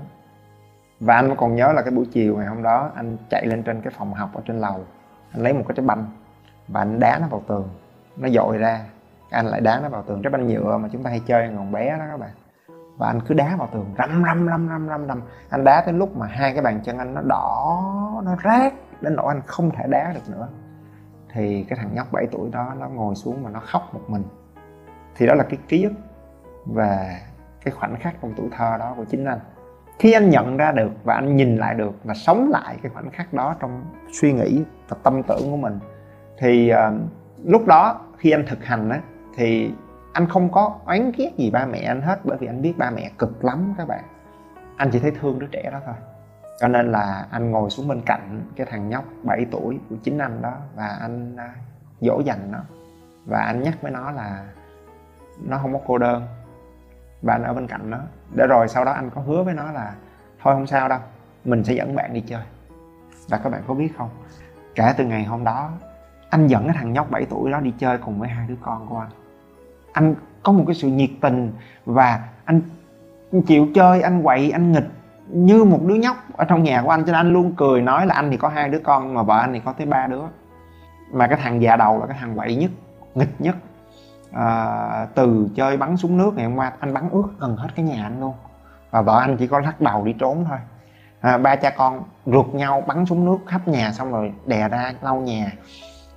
Và 1.00 1.16
anh 1.16 1.36
còn 1.36 1.56
nhớ 1.56 1.74
là 1.74 1.82
cái 1.82 1.92
buổi 1.92 2.06
chiều 2.12 2.38
ngày 2.38 2.48
hôm 2.48 2.64
đó, 2.64 2.92
anh 2.96 3.18
chạy 3.30 3.46
lên 3.46 3.64
trên 3.64 3.82
cái 3.82 3.94
phòng 3.98 4.14
học 4.14 4.30
ở 4.34 4.42
trên 4.46 4.60
lầu. 4.60 4.86
Anh 5.32 5.44
lấy 5.44 5.54
một 5.54 5.64
cái 5.68 5.76
trái 5.76 5.86
banh 5.86 6.06
và 6.68 6.82
anh 6.82 7.00
đá 7.00 7.20
nó 7.22 7.28
vào 7.28 7.42
tường. 7.48 7.70
Nó 8.18 8.30
dội 8.30 8.58
ra. 8.58 8.86
Anh 9.30 9.46
lại 9.46 9.62
đá 9.62 9.80
nó 9.80 9.90
vào 9.90 10.04
tường. 10.04 10.22
Trái 10.24 10.32
banh 10.32 10.48
nhựa 10.48 10.78
mà 10.78 10.90
chúng 10.92 11.04
ta 11.04 11.10
hay 11.10 11.22
chơi 11.26 11.50
còn 11.58 11.72
bé 11.72 11.98
đó 12.00 12.06
các 12.12 12.18
bạn. 12.18 12.30
Và 12.98 13.08
anh 13.08 13.20
cứ 13.28 13.34
đá 13.34 13.56
vào 13.56 13.70
tường 13.72 13.94
răm 13.98 14.24
răm 14.26 14.48
răm 14.48 14.70
răm 14.70 14.88
răm 14.88 15.08
răm. 15.08 15.22
Anh 15.50 15.64
đá 15.64 15.82
tới 15.82 15.94
lúc 15.94 16.18
mà 16.18 16.28
hai 16.28 16.54
cái 16.54 16.62
bàn 16.62 16.80
chân 16.84 16.98
anh 16.98 17.14
nó 17.14 17.22
đỏ, 17.22 17.82
nó 18.26 18.36
rát 18.44 18.74
đến 19.02 19.16
nỗi 19.16 19.34
anh 19.34 19.42
không 19.46 19.72
thể 19.72 19.88
đá 19.90 20.14
được 20.14 20.30
nữa 20.30 20.48
thì 21.34 21.66
cái 21.70 21.80
thằng 21.80 21.90
nhóc 21.94 22.12
7 22.12 22.28
tuổi 22.32 22.50
đó 22.52 22.74
nó 22.80 22.88
ngồi 22.88 23.16
xuống 23.16 23.44
và 23.44 23.50
nó 23.50 23.60
khóc 23.60 23.94
một 23.94 24.02
mình. 24.08 24.24
Thì 25.16 25.28
đó 25.28 25.34
là 25.34 25.44
cái 25.44 25.60
ký 25.68 25.84
ức 25.84 25.94
và 26.66 27.20
cái 27.66 27.72
khoảnh 27.72 27.96
khắc 28.00 28.16
trong 28.22 28.34
tuổi 28.38 28.48
thơ 28.52 28.78
đó 28.80 28.94
của 28.98 29.06
chính 29.06 29.26
anh. 29.26 29.40
Khi 30.00 30.12
anh 30.12 30.30
nhận 30.30 30.58
ra 30.58 30.72
được 30.72 30.92
và 31.04 31.14
anh 31.14 31.36
nhìn 31.36 31.58
lại 31.58 31.76
được 31.76 31.94
và 32.04 32.14
sống 32.14 32.50
lại 32.50 32.78
cái 32.84 32.92
khoảnh 32.94 33.12
khắc 33.12 33.34
đó 33.34 33.56
trong 33.60 33.84
suy 34.12 34.34
nghĩ 34.34 34.64
và 34.90 34.98
tâm 35.04 35.24
tưởng 35.24 35.52
của 35.52 35.58
mình 35.58 35.80
thì 36.38 36.72
uh, 36.74 36.94
lúc 37.44 37.68
đó 37.68 38.02
khi 38.18 38.32
anh 38.32 38.46
thực 38.48 38.66
hành 38.66 38.90
á 38.90 39.02
thì 39.36 39.72
anh 40.14 40.28
không 40.28 40.52
có 40.52 40.80
oán 40.86 41.12
ghét 41.18 41.32
gì 41.38 41.52
ba 41.52 41.66
mẹ 41.66 41.80
anh 41.80 42.02
hết 42.02 42.20
bởi 42.24 42.38
vì 42.38 42.48
anh 42.48 42.62
biết 42.62 42.74
ba 42.78 42.92
mẹ 42.92 43.12
cực 43.18 43.46
lắm 43.46 43.74
các 43.78 43.88
bạn. 43.88 44.04
Anh 44.78 44.90
chỉ 44.92 45.00
thấy 45.00 45.12
thương 45.12 45.40
đứa 45.40 45.48
trẻ 45.52 45.70
đó 45.72 45.80
thôi 45.86 45.96
cho 46.60 46.68
nên 46.68 46.92
là 46.92 47.28
anh 47.32 47.52
ngồi 47.52 47.70
xuống 47.70 47.88
bên 47.88 48.02
cạnh 48.02 48.42
cái 48.56 48.68
thằng 48.70 48.90
nhóc 48.90 49.06
7 49.24 49.46
tuổi 49.52 49.80
của 49.90 49.96
chính 50.04 50.18
anh 50.18 50.42
đó 50.42 50.54
và 50.76 50.88
anh 50.88 51.36
à, 51.38 51.56
dỗ 52.02 52.22
dành 52.26 52.52
nó. 52.52 52.60
Và 53.26 53.40
anh 53.40 53.64
nhắc 53.64 53.78
với 53.82 53.92
nó 53.92 54.12
là 54.12 54.46
nó 55.48 55.58
không 55.58 55.74
có 55.74 55.80
cô 55.88 55.98
đơn. 55.98 56.28
Và 57.22 57.34
anh 57.34 57.44
ở 57.44 57.54
bên 57.54 57.68
cạnh 57.68 57.90
nó. 57.90 58.00
Để 58.36 58.48
rồi 58.48 58.68
sau 58.68 58.86
đó 58.86 58.92
anh 58.92 59.10
có 59.10 59.22
hứa 59.22 59.44
với 59.44 59.54
nó 59.54 59.72
là 59.72 59.96
thôi 60.42 60.54
không 60.54 60.68
sao 60.68 60.90
đâu, 60.90 61.00
mình 61.46 61.64
sẽ 61.64 61.74
dẫn 61.74 61.96
bạn 61.96 62.14
đi 62.14 62.22
chơi. 62.22 62.42
Và 63.30 63.38
các 63.38 63.50
bạn 63.50 63.62
có 63.68 63.74
biết 63.74 63.90
không, 63.98 64.10
kể 64.76 64.94
từ 64.98 65.06
ngày 65.06 65.24
hôm 65.24 65.44
đó, 65.44 65.72
anh 66.30 66.48
dẫn 66.48 66.64
cái 66.68 66.76
thằng 66.78 66.94
nhóc 66.94 67.12
7 67.12 67.26
tuổi 67.30 67.52
đó 67.52 67.60
đi 67.60 67.74
chơi 67.78 67.98
cùng 67.98 68.20
với 68.20 68.30
hai 68.30 68.48
đứa 68.48 68.56
con 68.62 68.88
của 68.90 68.98
anh. 68.98 69.10
Anh 69.94 70.16
có 70.44 70.52
một 70.52 70.64
cái 70.68 70.76
sự 70.76 70.88
nhiệt 70.88 71.10
tình 71.22 71.54
và 71.86 72.30
anh 72.46 72.62
chịu 73.48 73.68
chơi, 73.76 74.02
anh 74.02 74.24
quậy, 74.24 74.52
anh 74.52 74.72
nghịch 74.72 74.90
như 75.28 75.64
một 75.64 75.80
đứa 75.84 75.96
nhóc 75.96 76.18
ở 76.38 76.46
trong 76.46 76.64
nhà 76.64 76.82
của 76.82 76.90
anh 76.90 77.00
cho 77.00 77.06
nên 77.06 77.16
anh 77.16 77.34
luôn 77.34 77.54
cười 77.58 77.82
nói 77.82 78.06
là 78.06 78.16
anh 78.16 78.32
thì 78.32 78.38
có 78.38 78.48
hai 78.50 78.70
đứa 78.70 78.80
con 78.80 79.14
mà 79.14 79.24
vợ 79.24 79.40
anh 79.40 79.54
thì 79.54 79.60
có 79.66 79.74
tới 79.74 79.88
ba 79.88 80.08
đứa. 80.08 80.24
Mà 81.12 81.28
cái 81.28 81.40
thằng 81.42 81.62
già 81.62 81.76
đầu 81.76 82.00
là 82.00 82.06
cái 82.08 82.18
thằng 82.20 82.36
quậy 82.36 82.56
nhất 82.56 82.72
nghịch 83.16 83.42
nhất. 83.42 83.56
À, 84.32 85.08
từ 85.16 85.50
chơi 85.56 85.78
bắn 85.78 85.98
súng 85.98 86.18
nước 86.18 86.34
ngày 86.36 86.46
hôm 86.46 86.56
qua 86.56 86.72
anh 86.80 86.94
bắn 86.94 87.10
ướt 87.10 87.28
gần 87.40 87.58
hết 87.58 87.68
cái 87.76 87.86
nhà 87.86 88.04
anh 88.04 88.20
luôn. 88.20 88.34
Và 88.92 89.02
vợ 89.02 89.20
anh 89.20 89.38
chỉ 89.38 89.48
có 89.48 89.60
lắc 89.60 89.82
đầu 89.82 90.06
đi 90.06 90.14
trốn 90.14 90.46
thôi. 90.50 90.58
À, 91.22 91.38
ba 91.38 91.56
cha 91.56 91.70
con 91.70 92.04
rượt 92.26 92.46
nhau 92.54 92.84
bắn 92.88 93.06
súng 93.06 93.26
nước 93.26 93.38
khắp 93.48 93.68
nhà 93.68 93.92
xong 93.92 94.12
rồi 94.12 94.34
đè 94.46 94.70
ra 94.70 94.94
lau 95.02 95.16
nhà. 95.16 95.52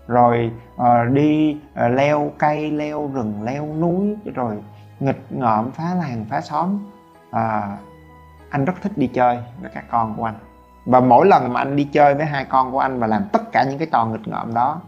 Rồi 0.07 0.51
à, 0.79 1.05
đi 1.05 1.57
à, 1.75 1.89
leo 1.89 2.31
cây 2.39 2.71
leo 2.71 3.11
rừng 3.15 3.43
leo 3.43 3.67
núi 3.81 4.17
rồi 4.35 4.57
nghịch 5.01 5.27
ngợm 5.31 5.71
phá 5.71 5.85
làng 5.95 6.25
phá 6.31 6.41
xóm. 6.41 6.79
À, 7.31 7.77
anh 8.51 8.65
rất 8.65 8.75
thích 8.83 8.93
đi 8.97 9.07
chơi 9.07 9.43
với 9.61 9.71
các 9.75 9.85
con 9.91 10.15
của 10.17 10.25
anh. 10.25 10.35
Và 10.85 11.01
mỗi 11.01 11.27
lần 11.27 11.53
mà 11.53 11.61
anh 11.61 11.77
đi 11.77 11.85
chơi 11.85 12.15
với 12.15 12.27
hai 12.27 12.45
con 12.45 12.73
của 12.73 12.79
anh 12.79 12.99
và 13.01 13.07
làm 13.07 13.25
tất 13.33 13.53
cả 13.53 13.65
những 13.65 13.79
cái 13.79 13.89
trò 13.93 14.07
nghịch 14.07 14.29
ngợm 14.29 14.55
đó, 14.55 14.81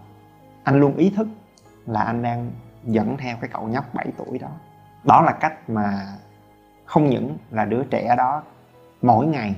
anh 0.64 0.81
luôn 0.81 0.97
ý 0.97 1.11
thức 1.11 1.29
là 1.87 2.03
anh 2.03 2.23
đang 2.23 2.51
dẫn 2.85 3.16
theo 3.16 3.37
cái 3.40 3.51
cậu 3.53 3.68
nhóc 3.68 3.94
7 3.94 4.07
tuổi 4.16 4.38
đó. 4.38 4.49
Đó 5.05 5.23
là 5.23 5.33
cách 5.33 5.71
mà 5.71 6.07
không 6.85 7.07
những 7.07 7.37
là 7.51 7.64
đứa 7.64 7.85
trẻ 7.85 8.14
đó 8.16 8.42
mỗi 9.03 9.27
ngày 9.27 9.55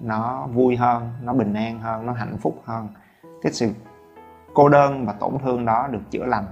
nó 0.00 0.46
vui 0.46 0.76
hơn, 0.76 1.12
nó 1.22 1.32
bình 1.32 1.54
an 1.54 1.80
hơn, 1.80 2.06
nó 2.06 2.12
hạnh 2.12 2.36
phúc 2.40 2.62
hơn, 2.64 2.88
cái 3.42 3.52
sự 3.52 3.72
cô 4.54 4.68
đơn 4.68 5.06
và 5.06 5.12
tổn 5.12 5.38
thương 5.38 5.64
đó 5.64 5.88
được 5.90 6.10
chữa 6.10 6.24
lành. 6.24 6.46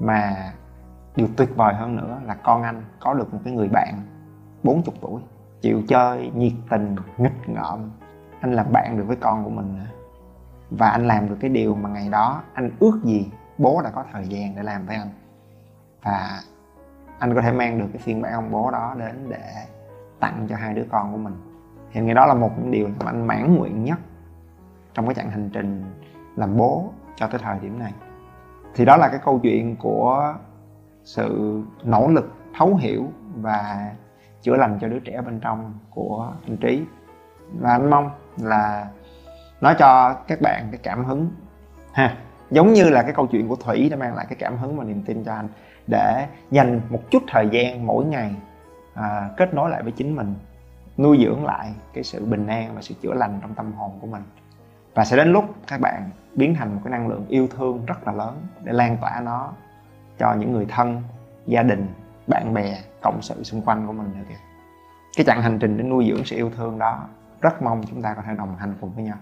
Mà 0.00 0.52
điều 1.16 1.28
tuyệt 1.36 1.56
vời 1.56 1.74
hơn 1.74 1.96
nữa 1.96 2.20
là 2.26 2.34
con 2.34 2.62
anh 2.62 2.84
có 3.00 3.14
được 3.14 3.34
một 3.34 3.40
cái 3.44 3.54
người 3.54 3.68
bạn 3.68 4.02
40 4.62 4.96
tuổi 5.00 5.20
chịu 5.60 5.82
chơi 5.88 6.30
nhiệt 6.34 6.52
tình, 6.70 6.96
nghịch 7.18 7.48
ngợm. 7.48 7.90
Anh 8.40 8.52
làm 8.52 8.66
bạn 8.72 8.96
được 8.98 9.04
với 9.06 9.16
con 9.16 9.44
của 9.44 9.50
mình 9.50 9.78
và 10.70 10.88
anh 10.88 11.06
làm 11.06 11.28
được 11.28 11.36
cái 11.40 11.50
điều 11.50 11.74
mà 11.74 11.88
ngày 11.88 12.08
đó 12.08 12.42
anh 12.54 12.70
ước 12.78 13.00
gì 13.04 13.30
bố 13.58 13.82
đã 13.82 13.90
có 13.90 14.04
thời 14.12 14.28
gian 14.28 14.56
để 14.56 14.62
làm 14.62 14.86
với 14.86 14.96
anh. 14.96 15.08
Và 16.02 16.40
anh 17.18 17.34
có 17.34 17.42
thể 17.42 17.52
mang 17.52 17.78
được 17.78 17.86
cái 17.92 18.02
phiên 18.02 18.22
bản 18.22 18.32
ông 18.32 18.50
bố 18.50 18.70
đó 18.70 18.94
đến 18.98 19.26
để 19.28 19.52
tặng 20.20 20.46
cho 20.48 20.56
hai 20.56 20.74
đứa 20.74 20.84
con 20.90 21.12
của 21.12 21.18
mình. 21.18 21.34
Thì 21.92 22.00
ngày 22.00 22.14
đó 22.14 22.26
là 22.26 22.34
một 22.34 22.50
những 22.58 22.70
điều 22.70 22.88
mà 22.88 23.10
anh 23.10 23.26
mãn 23.26 23.56
nguyện 23.56 23.84
nhất 23.84 23.98
trong 24.94 25.06
cái 25.06 25.14
chặng 25.14 25.30
hành 25.30 25.50
trình 25.52 25.84
làm 26.36 26.56
bố 26.56 26.92
cho 27.16 27.26
tới 27.26 27.40
thời 27.44 27.58
điểm 27.58 27.78
này. 27.78 27.92
Thì 28.74 28.84
đó 28.84 28.96
là 28.96 29.08
cái 29.08 29.20
câu 29.24 29.38
chuyện 29.42 29.76
của 29.76 30.34
sự 31.04 31.62
nỗ 31.84 32.08
lực, 32.08 32.32
thấu 32.58 32.74
hiểu 32.74 33.06
và 33.36 33.90
chữa 34.42 34.56
lành 34.56 34.78
cho 34.80 34.88
đứa 34.88 34.98
trẻ 34.98 35.20
bên 35.20 35.40
trong 35.40 35.74
của 35.90 36.32
anh 36.48 36.56
trí. 36.56 36.82
Và 37.60 37.72
anh 37.72 37.90
mong 37.90 38.10
là 38.36 38.88
nói 39.60 39.74
cho 39.78 40.14
các 40.28 40.40
bạn 40.40 40.68
cái 40.70 40.80
cảm 40.82 41.04
hứng 41.04 41.30
ha. 41.92 42.16
Giống 42.50 42.72
như 42.72 42.90
là 42.90 43.02
cái 43.02 43.12
câu 43.12 43.26
chuyện 43.26 43.48
của 43.48 43.56
thủy 43.56 43.88
đã 43.90 43.96
mang 43.96 44.14
lại 44.14 44.26
cái 44.28 44.36
cảm 44.38 44.56
hứng 44.56 44.76
và 44.76 44.84
niềm 44.84 45.02
tin 45.02 45.24
cho 45.24 45.34
anh 45.34 45.48
để 45.86 46.26
dành 46.50 46.80
một 46.88 47.10
chút 47.10 47.22
thời 47.28 47.48
gian 47.52 47.86
mỗi 47.86 48.04
ngày 48.04 48.34
à, 48.94 49.30
kết 49.36 49.54
nối 49.54 49.70
lại 49.70 49.82
với 49.82 49.92
chính 49.92 50.16
mình 50.16 50.34
nuôi 50.98 51.18
dưỡng 51.24 51.44
lại 51.44 51.74
cái 51.94 52.04
sự 52.04 52.24
bình 52.24 52.46
an 52.46 52.74
và 52.74 52.82
sự 52.82 52.94
chữa 53.02 53.14
lành 53.14 53.38
trong 53.42 53.54
tâm 53.54 53.72
hồn 53.72 53.98
của 54.00 54.06
mình. 54.06 54.22
Và 54.94 55.04
sẽ 55.04 55.16
đến 55.16 55.32
lúc 55.32 55.44
các 55.66 55.80
bạn 55.80 56.10
biến 56.34 56.54
thành 56.54 56.74
một 56.74 56.80
cái 56.84 56.90
năng 56.90 57.08
lượng 57.08 57.26
yêu 57.28 57.48
thương 57.48 57.86
rất 57.86 58.06
là 58.06 58.12
lớn 58.12 58.46
để 58.64 58.72
lan 58.72 58.96
tỏa 59.00 59.20
nó 59.24 59.52
cho 60.18 60.34
những 60.34 60.52
người 60.52 60.66
thân 60.68 61.02
gia 61.46 61.62
đình 61.62 61.86
bạn 62.30 62.54
bè, 62.54 62.78
cộng 63.02 63.22
sự 63.22 63.42
xung 63.42 63.62
quanh 63.62 63.86
của 63.86 63.92
mình 63.92 64.12
nữa 64.14 64.24
kìa. 64.28 64.38
Cái 65.16 65.24
chặng 65.24 65.42
hành 65.42 65.58
trình 65.58 65.76
để 65.76 65.84
nuôi 65.84 66.06
dưỡng 66.08 66.24
sự 66.24 66.36
yêu 66.36 66.50
thương 66.56 66.78
đó, 66.78 67.08
rất 67.40 67.62
mong 67.62 67.82
chúng 67.90 68.02
ta 68.02 68.14
có 68.14 68.22
thể 68.26 68.34
đồng 68.38 68.56
hành 68.56 68.74
cùng 68.80 68.92
với 68.94 69.04
nhau. 69.04 69.16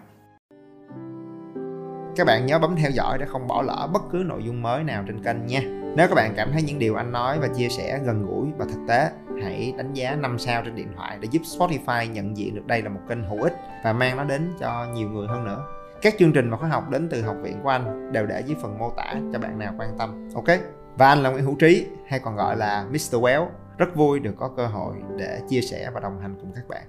Các 2.17 2.27
bạn 2.27 2.47
nhớ 2.47 2.59
bấm 2.59 2.77
theo 2.77 2.91
dõi 2.91 3.19
để 3.19 3.27
không 3.27 3.47
bỏ 3.47 3.63
lỡ 3.63 3.89
bất 3.93 4.03
cứ 4.13 4.23
nội 4.27 4.45
dung 4.45 4.63
mới 4.63 4.85
nào 4.85 5.05
trên 5.07 5.25
kênh 5.25 5.47
nha. 5.47 5.61
Nếu 5.97 6.09
các 6.09 6.15
bạn 6.15 6.33
cảm 6.37 6.53
thấy 6.53 6.63
những 6.63 6.79
điều 6.79 6.95
anh 6.95 7.13
nói 7.13 7.39
và 7.39 7.49
chia 7.57 7.69
sẻ 7.69 7.99
gần 8.05 8.27
gũi 8.27 8.47
và 8.59 8.65
thực 8.65 8.81
tế, 8.89 9.11
hãy 9.43 9.75
đánh 9.77 9.95
giá 9.95 10.17
5 10.17 10.39
sao 10.39 10.63
trên 10.65 10.75
điện 10.75 10.89
thoại 10.97 11.19
để 11.21 11.29
giúp 11.31 11.43
Spotify 11.43 12.13
nhận 12.13 12.37
diện 12.37 12.55
được 12.55 12.67
đây 12.67 12.83
là 12.83 12.89
một 12.89 13.01
kênh 13.09 13.25
hữu 13.25 13.43
ích 13.43 13.57
và 13.85 13.93
mang 13.93 14.17
nó 14.17 14.25
đến 14.25 14.53
cho 14.61 14.87
nhiều 14.95 15.09
người 15.09 15.27
hơn 15.29 15.45
nữa. 15.45 15.65
Các 16.03 16.15
chương 16.19 16.33
trình 16.33 16.51
và 16.51 16.57
khóa 16.57 16.69
học 16.69 16.91
đến 16.91 17.09
từ 17.11 17.23
học 17.23 17.37
viện 17.43 17.61
của 17.63 17.69
anh 17.69 18.13
đều 18.13 18.27
để 18.27 18.41
dưới 18.41 18.57
phần 18.63 18.79
mô 18.79 18.91
tả 18.91 19.15
cho 19.33 19.39
bạn 19.39 19.59
nào 19.59 19.75
quan 19.79 19.91
tâm. 19.99 20.29
Ok? 20.35 20.59
Và 20.99 21.09
anh 21.09 21.23
là 21.23 21.31
Nguyễn 21.31 21.45
Hữu 21.45 21.57
Trí, 21.57 21.87
hay 22.07 22.21
còn 22.21 22.37
gọi 22.37 22.57
là 22.57 22.87
Mr. 22.91 23.15
Well 23.15 23.47
rất 23.79 23.97
vui 23.97 24.21
được 24.21 24.35
có 24.39 24.51
cơ 24.57 24.67
hội 24.67 24.95
để 25.17 25.41
chia 25.49 25.61
sẻ 25.61 25.91
và 25.95 26.01
đồng 26.01 26.21
hành 26.21 26.37
cùng 26.41 26.53
các 26.55 26.69
bạn 26.69 26.83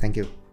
thank 0.00 0.16
you 0.16 0.45